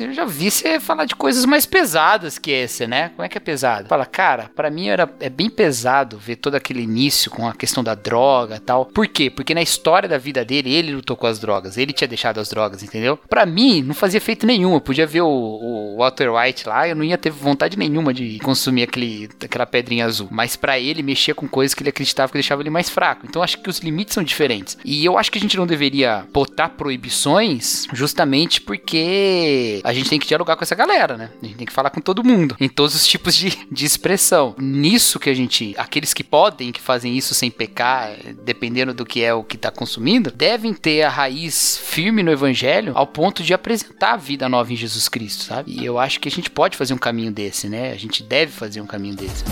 [0.00, 3.10] Eu já vi você falar de coisas mais pesadas que esse, né?
[3.10, 3.88] Como é que é pesado?
[3.88, 7.82] Fala, cara, para mim era, é bem pesado ver todo aquele início com a questão
[7.82, 8.86] da droga tal.
[8.86, 9.30] Por quê?
[9.30, 12.48] Porque na história da vida dele, ele lutou com as drogas, ele tinha deixado as
[12.48, 13.18] drogas, entendeu?
[13.28, 14.74] Para mim, não fazia efeito nenhum.
[14.74, 18.38] Eu podia ver o, o Walter White lá, eu não ia ter vontade nenhuma de
[18.40, 20.28] consumir aquele, aquela pedrinha azul.
[20.30, 23.26] Mas para ele, mexer com coisas que ele acreditava que deixava ele mais fraco.
[23.28, 24.78] Então acho que os limites são diferentes.
[24.84, 30.18] E eu acho que a gente não deveria botar proibições justamente porque a gente tem
[30.18, 31.30] que dialogar com essa galera, né?
[31.42, 34.54] A gente tem que falar com todo mundo, em todos os tipos de, de expressão.
[34.58, 39.22] Nisso que a gente, aqueles que podem, que fazem isso sem pecar, dependendo do que
[39.22, 43.52] é o que está consumindo, devem ter a raiz firme no evangelho ao ponto de
[43.52, 45.72] apresentar a vida nova em Jesus Cristo, sabe?
[45.72, 47.92] E eu acho que a gente pode fazer um caminho desse, né?
[47.92, 49.44] A gente deve fazer um caminho desse.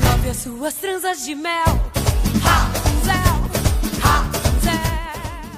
[0.00, 1.92] Prove as suas tranças de mel.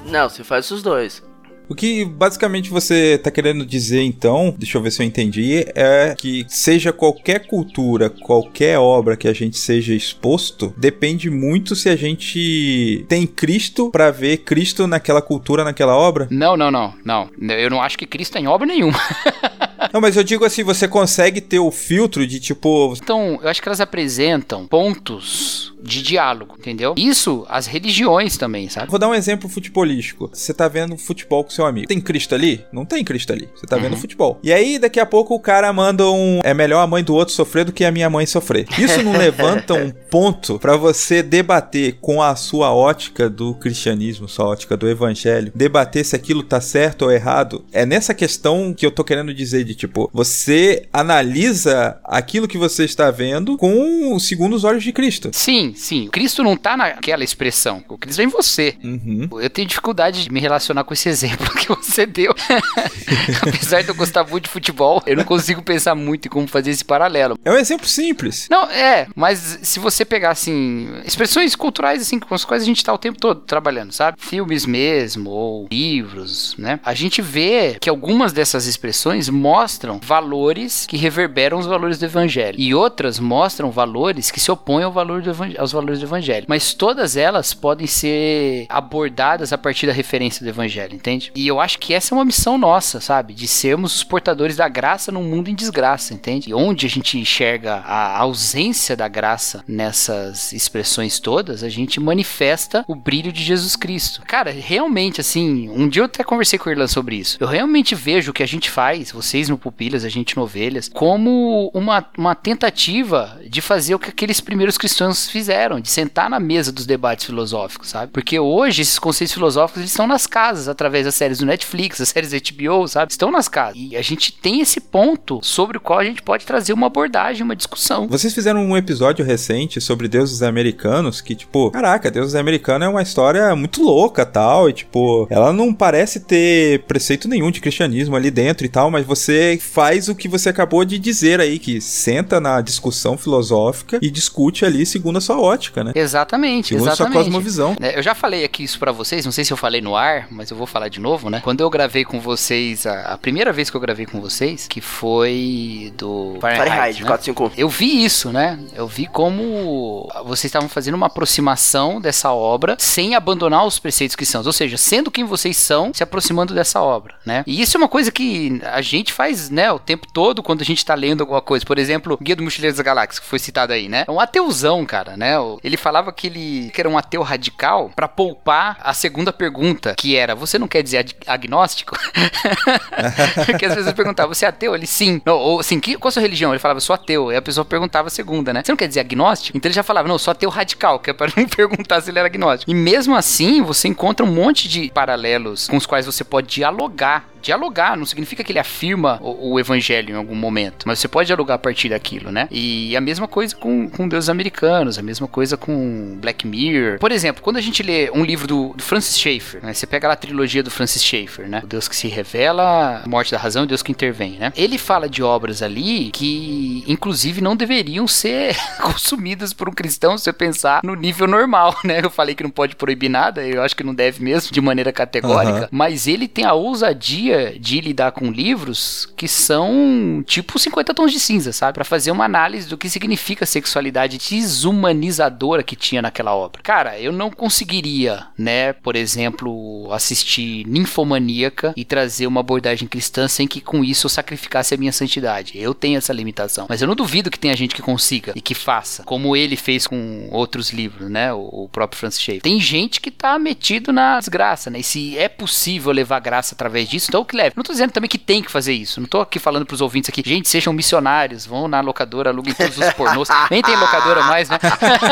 [0.05, 1.21] Não, você faz os dois.
[1.67, 6.15] O que basicamente você tá querendo dizer então, deixa eu ver se eu entendi, é
[6.17, 11.95] que seja qualquer cultura, qualquer obra que a gente seja exposto, depende muito se a
[11.95, 16.27] gente tem Cristo pra ver Cristo naquela cultura, naquela obra.
[16.29, 17.29] Não, não, não, não.
[17.39, 18.99] Eu não acho que Cristo tem obra nenhuma.
[19.93, 23.61] Não, mas eu digo assim, você consegue ter o filtro de tipo, Então, eu acho
[23.61, 26.95] que elas apresentam pontos de diálogo, entendeu?
[26.97, 28.89] Isso as religiões também, sabe?
[28.89, 30.29] Vou dar um exemplo futebolístico.
[30.33, 31.87] Você tá vendo futebol com seu amigo.
[31.87, 32.65] Tem Cristo ali?
[32.73, 33.47] Não tem Cristo ali.
[33.55, 34.39] Você tá vendo futebol.
[34.41, 36.41] E aí, daqui a pouco, o cara manda um.
[36.43, 38.67] É melhor a mãe do outro sofrer do que a minha mãe sofrer.
[38.79, 44.45] Isso não levanta um ponto pra você debater com a sua ótica do cristianismo, sua
[44.45, 47.63] ótica do evangelho, debater se aquilo tá certo ou errado.
[47.71, 52.85] É nessa questão que eu tô querendo dizer de tipo, você analisa aquilo que você
[52.85, 55.29] está vendo com segundo os olhos de Cristo.
[55.33, 56.07] Sim, sim.
[56.07, 57.83] Cristo não tá naquela expressão.
[57.87, 58.75] O Cristo é em você.
[58.83, 59.29] Uhum.
[59.39, 62.33] Eu tenho dificuldade de me relacionar com esse exemplo que você deu.
[63.41, 66.71] Apesar de eu gostar muito de futebol, eu não consigo pensar muito em como fazer
[66.71, 67.37] esse paralelo.
[67.43, 68.47] É um exemplo simples.
[68.49, 72.83] Não, é, mas se você pegar, assim, expressões culturais, assim, com as quais a gente
[72.83, 74.17] tá o tempo todo trabalhando, sabe?
[74.19, 76.79] Filmes mesmo, ou livros, né?
[76.83, 79.64] A gente vê que algumas dessas expressões mostram
[80.01, 82.55] valores que reverberam os valores do evangelho.
[82.59, 86.45] E outras mostram valores que se opõem ao valor do aos valores do evangelho.
[86.47, 91.31] Mas todas elas podem ser abordadas a partir da referência do evangelho, entende?
[91.35, 93.33] E eu acho que essa é uma missão nossa, sabe?
[93.33, 96.49] De sermos os portadores da graça num mundo em desgraça, entende?
[96.49, 102.83] E onde a gente enxerga a ausência da graça nessas expressões todas, a gente manifesta
[102.87, 104.21] o brilho de Jesus Cristo.
[104.27, 107.37] Cara, realmente, assim, um dia eu até conversei com o Irlan sobre isso.
[107.39, 110.89] Eu realmente vejo o que a gente faz, vocês no Pupilhas, a gente no Ovelhas,
[110.89, 116.39] como uma, uma tentativa de fazer o que aqueles primeiros cristãos fizeram, de sentar na
[116.39, 118.11] mesa dos debates filosóficos, sabe?
[118.11, 122.09] Porque hoje esses conceitos filosóficos eles estão nas casas, através das séries do Netflix, das
[122.09, 123.11] séries HBO, sabe?
[123.11, 123.75] Estão nas casas.
[123.77, 127.43] E a gente tem esse ponto sobre o qual a gente pode trazer uma abordagem,
[127.43, 128.07] uma discussão.
[128.07, 133.01] Vocês fizeram um episódio recente sobre deuses americanos que, tipo, caraca, deuses americanos é uma
[133.01, 134.69] história muito louca tal.
[134.69, 139.05] E, tipo, ela não parece ter preceito nenhum de cristianismo ali dentro e tal, mas
[139.05, 144.09] você faz o que você acabou de dizer aí, que senta na discussão filosófica e
[144.09, 145.91] discute ali segundo a sua ótica, né?
[145.95, 147.25] Exatamente, Segundo a sua exatamente.
[147.25, 147.75] cosmovisão.
[147.79, 150.27] É, Eu já falei aqui isso pra vocês, não sei se eu falei no ar,
[150.31, 151.41] mas eu vou falar de novo, né?
[151.43, 154.81] Quando eu gravei com vocês, a, a primeira vez que eu gravei com vocês, que
[154.81, 157.07] foi do Fahrenheit, Fahrenheit, né?
[157.07, 157.51] 451.
[157.61, 158.59] Eu vi isso, né?
[158.75, 164.45] Eu vi como vocês estavam fazendo uma aproximação dessa obra sem abandonar os preceitos cristãos,
[164.45, 167.43] ou seja, sendo quem vocês são, se aproximando dessa obra, né?
[167.47, 170.65] E isso é uma coisa que a gente faz, né, o tempo todo quando a
[170.65, 171.65] gente tá lendo alguma coisa.
[171.65, 174.05] Por exemplo, Guia do Mochileiro das Galáxias, que foi citado aí, né?
[174.07, 175.33] É um ateuzão, cara, né?
[175.63, 180.15] Ele falava que ele que era um ateu radical pra poupar a segunda pergunta, que
[180.15, 181.97] era: você não quer dizer ag- agnóstico?
[183.45, 184.75] Porque as pessoas perguntavam, você é ateu?
[184.75, 185.21] Ele sim.
[185.25, 186.51] Ou assim, que, qual a sua religião?
[186.51, 187.31] Ele falava, sou ateu.
[187.31, 188.61] E a pessoa perguntava a segunda, né?
[188.63, 189.57] Você não quer dizer agnóstico?
[189.57, 192.19] Então ele já falava, não, sou ateu radical, que é para não perguntar se ele
[192.19, 192.69] era agnóstico.
[192.69, 197.25] E mesmo assim, você encontra um monte de paralelos com os quais você pode dialogar.
[197.45, 201.27] Dialogar não significa que ele afirma o, o evangelho em algum momento, mas você pode
[201.27, 202.47] dialogar a partir daquilo, né?
[202.49, 206.97] E a mesma coisa com, com deuses americanos, a mesma coisa com Black Mirror.
[206.97, 209.75] Por exemplo, quando a gente lê um livro do, do Francis Schaeffer, né?
[209.75, 211.61] Você pega lá a trilogia do Francis Schaeffer, né?
[211.63, 214.51] O Deus que se revela, a morte da razão e o Deus que intervém, né?
[214.55, 220.23] Ele fala de obras ali que, inclusive, não deveriam ser consumidas por um cristão se
[220.23, 221.99] você pensar no nível normal, né?
[222.03, 224.91] Eu falei que não pode proibir nada, eu acho que não deve mesmo, de maneira
[224.91, 225.67] categórica, Aham.
[225.71, 231.19] mas ele tem a ousadia de lidar com livros que são tipo 50 tons de
[231.19, 231.73] cinza, sabe?
[231.73, 236.61] Pra fazer uma análise do que significa a sexualidade desumanizadora que tinha naquela obra.
[236.63, 243.47] Cara, eu não conseguiria, né, por exemplo, assistir Ninfomaníaca e trazer uma abordagem cristã sem
[243.47, 245.57] que com isso eu sacrificasse a minha santidade.
[245.57, 248.53] Eu tenho essa limitação, mas eu não duvido que tenha gente que consiga e que
[248.53, 252.41] faça, como ele fez com outros livros, né, o próprio Francis Schaeffer.
[252.41, 254.79] Tem gente que tá metido na desgraça, né?
[254.79, 257.53] E se é possível levar graça através disso, então o que leve.
[257.55, 259.01] Não tô dizendo também que tem que fazer isso.
[259.01, 262.77] Não tô aqui falando pros ouvintes aqui, gente, sejam missionários, vão na locadora, aluguem todos
[262.77, 263.27] os pornôs.
[263.51, 264.57] Nem tem locadora mais, né?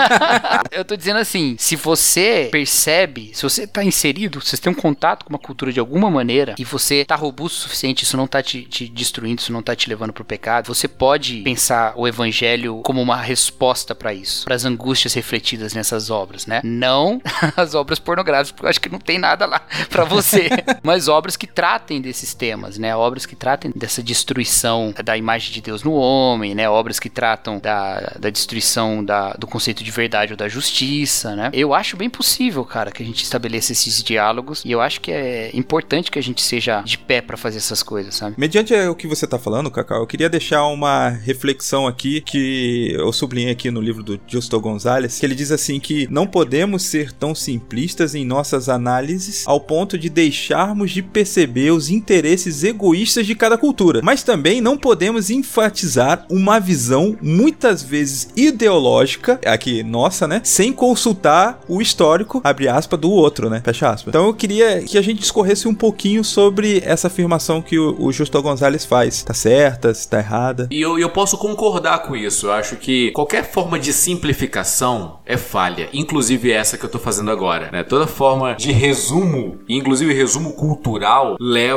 [0.72, 4.76] Eu tô dizendo assim, se você percebe, se você tá inserido, se você tem um
[4.76, 8.28] contato com uma cultura de alguma maneira e você tá robusto o suficiente, isso não
[8.28, 12.08] tá te, te destruindo, isso não tá te levando pro pecado, você pode pensar o
[12.08, 16.62] evangelho como uma resposta pra isso, para as angústias refletidas nessas obras, né?
[16.64, 17.22] Não
[17.56, 20.50] as obras pornográficas, porque eu acho que não tem nada lá pra você,
[20.82, 22.96] mas obras que tratem desses temas, né?
[22.96, 26.70] Obras que tratem dessa destruição da imagem de Deus no homem, né?
[26.70, 31.50] Obras que tratam da, da destruição da, do conceito de verdade ou da justiça, né?
[31.54, 35.12] Eu acho bem possível, cara, que a gente estabeleça esses diálogos e eu acho que
[35.12, 38.36] é importante que a gente seja de pé pra fazer essas coisas, sabe?
[38.38, 43.12] Mediante o que você tá falando, Cacau, eu queria deixar uma reflexão aqui que eu
[43.12, 47.12] sublinhei aqui no livro do Justo Gonzalez, que ele diz assim que não podemos ser
[47.12, 53.36] tão simplistas em nossas análises ao ponto de deixarmos de perceber os interesses egoístas de
[53.36, 60.42] cada cultura, mas também não podemos enfatizar uma visão muitas vezes ideológica, aqui nossa, né,
[60.44, 64.10] sem consultar o histórico, abre aspas, do outro, né, fecha aspas.
[64.10, 68.12] Então eu queria que a gente discorresse um pouquinho sobre essa afirmação que o, o
[68.12, 69.24] Justo Gonzalez faz.
[69.24, 70.68] Tá certa, se tá errada?
[70.72, 72.48] E eu, eu posso concordar com isso.
[72.48, 77.32] Eu acho que qualquer forma de simplificação é falha, inclusive essa que eu tô fazendo
[77.32, 77.70] agora.
[77.72, 77.84] Né?
[77.84, 81.73] Toda forma de resumo, inclusive resumo cultural, leva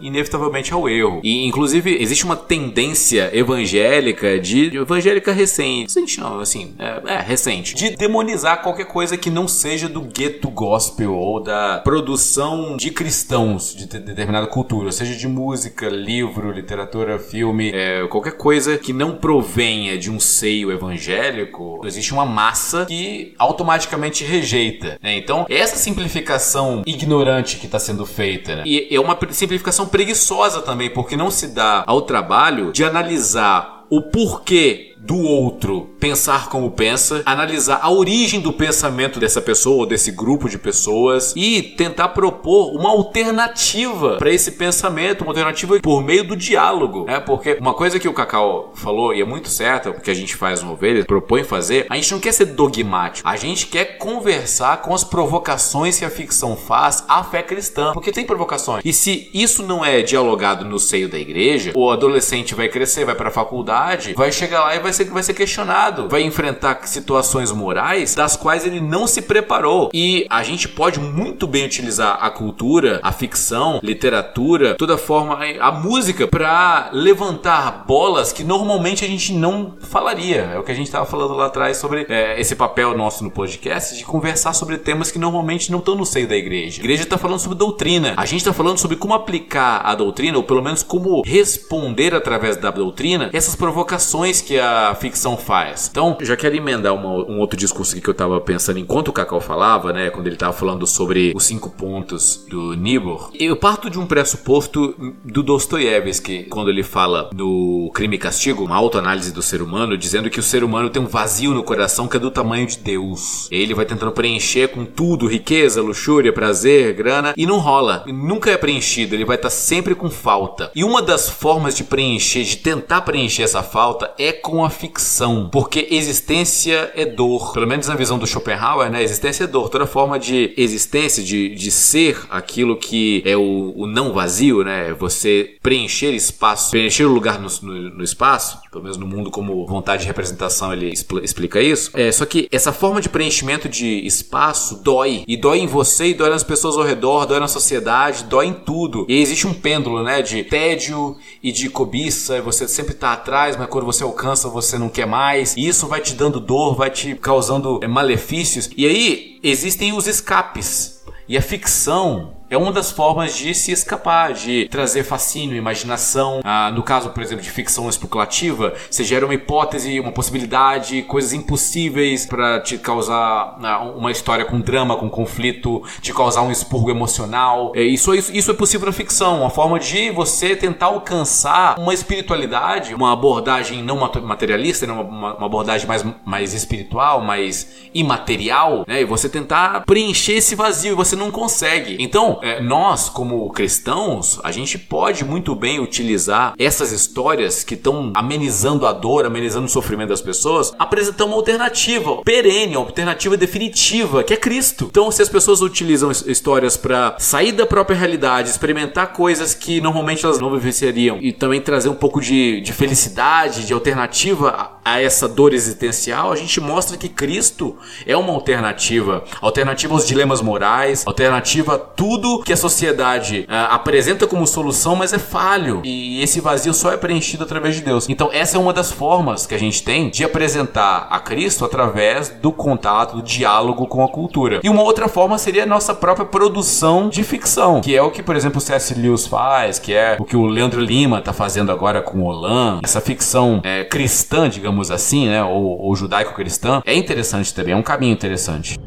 [0.00, 1.20] inevitavelmente ao erro.
[1.22, 7.20] E inclusive existe uma tendência evangélica de, de evangélica recente, recente não, assim, é, é,
[7.20, 12.90] recente, de demonizar qualquer coisa que não seja do gueto gospel ou da produção de
[12.90, 18.92] cristãos de de- determinada cultura, seja de música, livro, literatura, filme, é, qualquer coisa que
[18.92, 24.98] não provenha de um seio evangélico, existe uma massa que automaticamente rejeita.
[25.02, 25.16] né?
[25.16, 28.62] Então, essa simplificação ignorante que está sendo feita, né?
[28.66, 34.02] e é uma simplificação preguiçosa também, porque não se dá ao trabalho de analisar o
[34.02, 40.10] porquê do outro pensar como pensa, analisar a origem do pensamento dessa pessoa ou desse
[40.10, 46.24] grupo de pessoas e tentar propor uma alternativa para esse pensamento, uma alternativa por meio
[46.24, 47.20] do diálogo, né?
[47.20, 50.62] Porque uma coisa que o Cacau falou e é muito certa, porque a gente faz
[50.62, 54.92] no Ovelha, propõe fazer, a gente não quer ser dogmático, a gente quer conversar com
[54.92, 58.82] as provocações que a ficção faz à fé cristã, porque tem provocações.
[58.84, 63.14] E se isso não é dialogado no seio da igreja, o adolescente vai crescer, vai
[63.14, 67.52] para a faculdade, vai chegar lá e vai ser, vai ser questionado, vai enfrentar situações
[67.52, 69.90] morais das quais ele não se preparou.
[69.92, 75.70] E a gente pode muito bem utilizar a cultura, a ficção, literatura, toda forma, a
[75.72, 80.50] música para levantar bolas que normalmente a gente não falaria.
[80.54, 83.30] É o que a gente estava falando lá atrás sobre é, esse papel nosso no
[83.30, 86.80] podcast de conversar sobre temas que normalmente não estão no seio da igreja.
[86.80, 88.14] A igreja está falando sobre doutrina.
[88.16, 92.56] A gente está falando sobre como aplicar a doutrina, ou pelo menos como responder através
[92.56, 95.88] da doutrina essas provocações que a ficção faz.
[95.90, 99.12] Então, já quero emendar uma- um outro discurso aqui que eu tava pensando enquanto o
[99.12, 100.10] Cacau falava, né?
[100.10, 103.30] Quando ele tava falando sobre os cinco pontos do Nibor.
[103.38, 108.76] Eu parto de um pressuposto do Dostoiévski, quando ele fala no Crime e Castigo, uma
[108.76, 112.16] autoanálise do ser humano, dizendo que o ser humano tem um vazio no coração que
[112.16, 113.48] é do tamanho de Deus.
[113.50, 118.04] Ele vai tentando preencher com tudo, riqueza, luxúria, prazer, grana, e não rola.
[118.06, 120.70] Nunca é preenchido, ele vai estar sempre com falta.
[120.74, 125.48] E uma das formas de preencher, de tentar preencher essa falta, é com a ficção.
[125.50, 127.52] Porque existência é dor.
[127.52, 129.02] Pelo menos na visão do Schopenhauer, né?
[129.02, 129.68] Existência é dor.
[129.68, 134.92] Toda forma de existência, de, de ser aquilo que é o, o não vazio, né?
[134.94, 139.66] Você preencher espaço, preencher o lugar no, no- no espaço, pelo menos no mundo como
[139.66, 141.90] vontade de representação ele expl- explica isso.
[141.94, 145.24] É, só que essa forma de preenchimento de espaço dói.
[145.26, 148.52] E dói em você, e dói nas pessoas ao redor, dói na sociedade, dói em
[148.54, 149.06] tudo.
[149.08, 150.22] E existe um pêndulo, né?
[150.22, 152.40] De tédio e de cobiça.
[152.42, 155.56] Você sempre tá atrás, mas quando você alcança, você não quer mais.
[155.56, 158.68] E isso vai te dando dor, vai te causando é, malefícios.
[158.76, 161.04] E aí existem os escapes.
[161.28, 166.40] E a ficção é uma das formas de se escapar, de trazer fascínio, imaginação.
[166.44, 171.32] Ah, no caso, por exemplo, de ficção especulativa, você gera uma hipótese, uma possibilidade, coisas
[171.32, 176.90] impossíveis para te causar ah, uma história com drama, com conflito, te causar um expurgo
[176.90, 177.72] emocional.
[177.74, 181.92] É, isso, isso, isso é possível na ficção, uma forma de você tentar alcançar uma
[181.94, 187.68] espiritualidade, uma abordagem não mate- materialista, né, uma, uma- uma abordagem mais, mais espiritual, mais
[187.92, 189.00] imaterial, né?
[189.02, 191.96] E você tentar preencher esse vazio e você não consegue.
[192.00, 198.12] Então, É, nós, como cristãos, a gente pode muito bem utilizar essas histórias que estão
[198.14, 204.22] amenizando a dor, amenizando o sofrimento das pessoas, apresentar uma alternativa perene, uma alternativa definitiva,
[204.22, 204.86] que é Cristo.
[204.90, 209.80] Então, se as pessoas utilizam his- histórias para sair da própria realidade, experimentar coisas que
[209.80, 215.00] normalmente elas não vivenciariam e também trazer um pouco de, de felicidade, de alternativa a
[215.00, 217.76] essa dor existencial, a gente mostra que Cristo
[218.06, 219.24] é uma alternativa.
[219.40, 225.12] Alternativa aos dilemas morais, alternativa a tudo que a sociedade ah, apresenta como solução, mas
[225.12, 225.80] é falho.
[225.84, 228.08] E esse vazio só é preenchido através de Deus.
[228.08, 232.28] Então, essa é uma das formas que a gente tem de apresentar a Cristo através
[232.28, 234.60] do contato, do diálogo com a cultura.
[234.62, 238.22] E uma outra forma seria a nossa própria produção de ficção, que é o que,
[238.22, 238.94] por exemplo, o C.S.
[238.94, 242.80] Lewis faz, que é o que o Leandro Lima tá fazendo agora com o Olan.
[242.82, 245.42] Essa ficção é, cristã, digamos assim, né?
[245.42, 248.78] Ou, ou judaico-cristã, é interessante também, é um caminho interessante.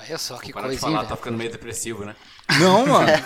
[0.00, 1.08] Olha só que Para de falar, velho.
[1.08, 2.14] tá ficando meio depressivo, né?
[2.60, 3.06] Não, mano.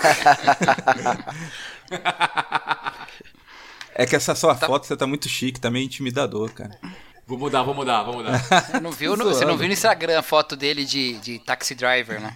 [3.94, 6.70] É que essa sua foto, você tá muito chique, tá meio intimidador, cara.
[7.26, 8.38] Vou mudar, vou mudar, vou mudar.
[8.38, 11.74] Você não viu, no, você não viu no Instagram a foto dele de, de taxi
[11.74, 12.34] driver, né?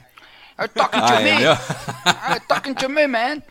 [0.59, 1.30] Are you talking to Ah, me?
[1.30, 1.53] é, meu?
[1.53, 3.43] Are you talking to me, man?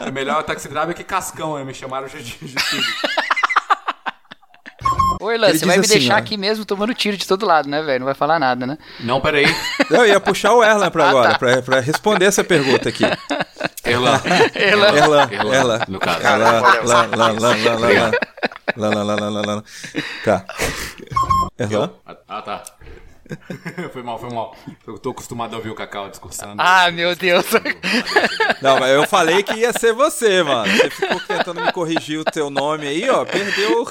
[0.00, 1.64] É melhor taxi driver que Cascão, né?
[1.64, 2.84] Me chamaram de, de tudo.
[5.36, 6.18] Ô, você vai me assim, deixar ó.
[6.18, 8.00] aqui mesmo tomando tiro de todo lado, né, velho?
[8.00, 8.78] Não vai falar nada, né?
[9.00, 9.46] Não, peraí.
[9.90, 11.38] Eu ia puxar o Erlan pra Ah, agora, tá.
[11.38, 13.04] pra, pra responder essa pergunta aqui.
[13.84, 14.20] Erlan.
[14.54, 15.80] Erlan, Erlan, Erlan.
[15.88, 16.20] no caso.
[16.20, 16.84] Erlan, valeu.
[16.84, 18.10] lá, lá, lá, lá, lá, lá.
[18.76, 19.62] Lá, lá, lá, lá, lá, lá.
[20.24, 20.44] Tá.
[21.58, 21.90] Erlan?
[22.28, 22.62] Ah, tá.
[23.92, 24.56] foi mal, foi mal.
[24.86, 26.54] Eu tô acostumado a ouvir o Cacau discursando.
[26.58, 27.46] Ah, meu Deus.
[28.62, 30.70] Não, mas eu falei que ia ser você, mano.
[30.70, 33.24] Você ficou tentando me corrigir o teu nome aí, ó.
[33.24, 33.84] Perdeu.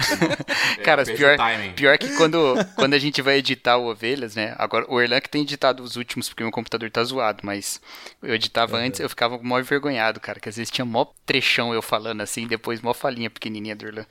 [0.84, 1.74] Cara, perdi pior, o timing.
[1.74, 4.56] pior que quando, quando a gente vai editar o Ovelhas, né?
[4.58, 7.82] Agora, o Erlan que tem editado os últimos, porque meu computador tá zoado, mas
[8.22, 11.82] eu editava antes, eu ficava mó envergonhado, cara, que às vezes tinha mó trechão eu
[11.82, 14.06] falando assim, depois mó falinha pequenininha do Erlan.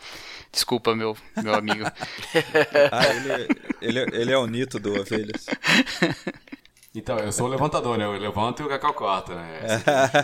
[0.52, 1.84] Desculpa, meu, meu amigo.
[2.90, 3.48] Ah, ele,
[3.82, 5.15] ele, ele é o Nito do Ovelhas.
[6.98, 8.06] Então, eu sou o levantador, né?
[8.06, 9.60] Eu levanto e o Cacau corta, né?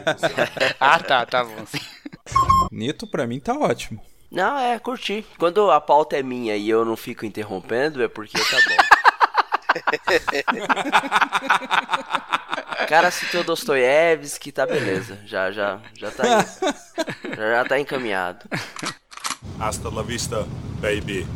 [0.80, 1.66] ah, tá, tá bom.
[2.70, 4.02] Nito, pra mim, tá ótimo.
[4.30, 5.26] Não, é, curti.
[5.38, 8.76] Quando a pauta é minha e eu não fico interrompendo, é porque tá bom.
[12.82, 15.18] O cara citou Dostoiévski, tá beleza.
[15.26, 16.46] Já, já, já tá aí.
[17.36, 18.46] Já, já tá encaminhado.
[19.60, 20.46] Hasta la vista,
[20.80, 21.26] baby.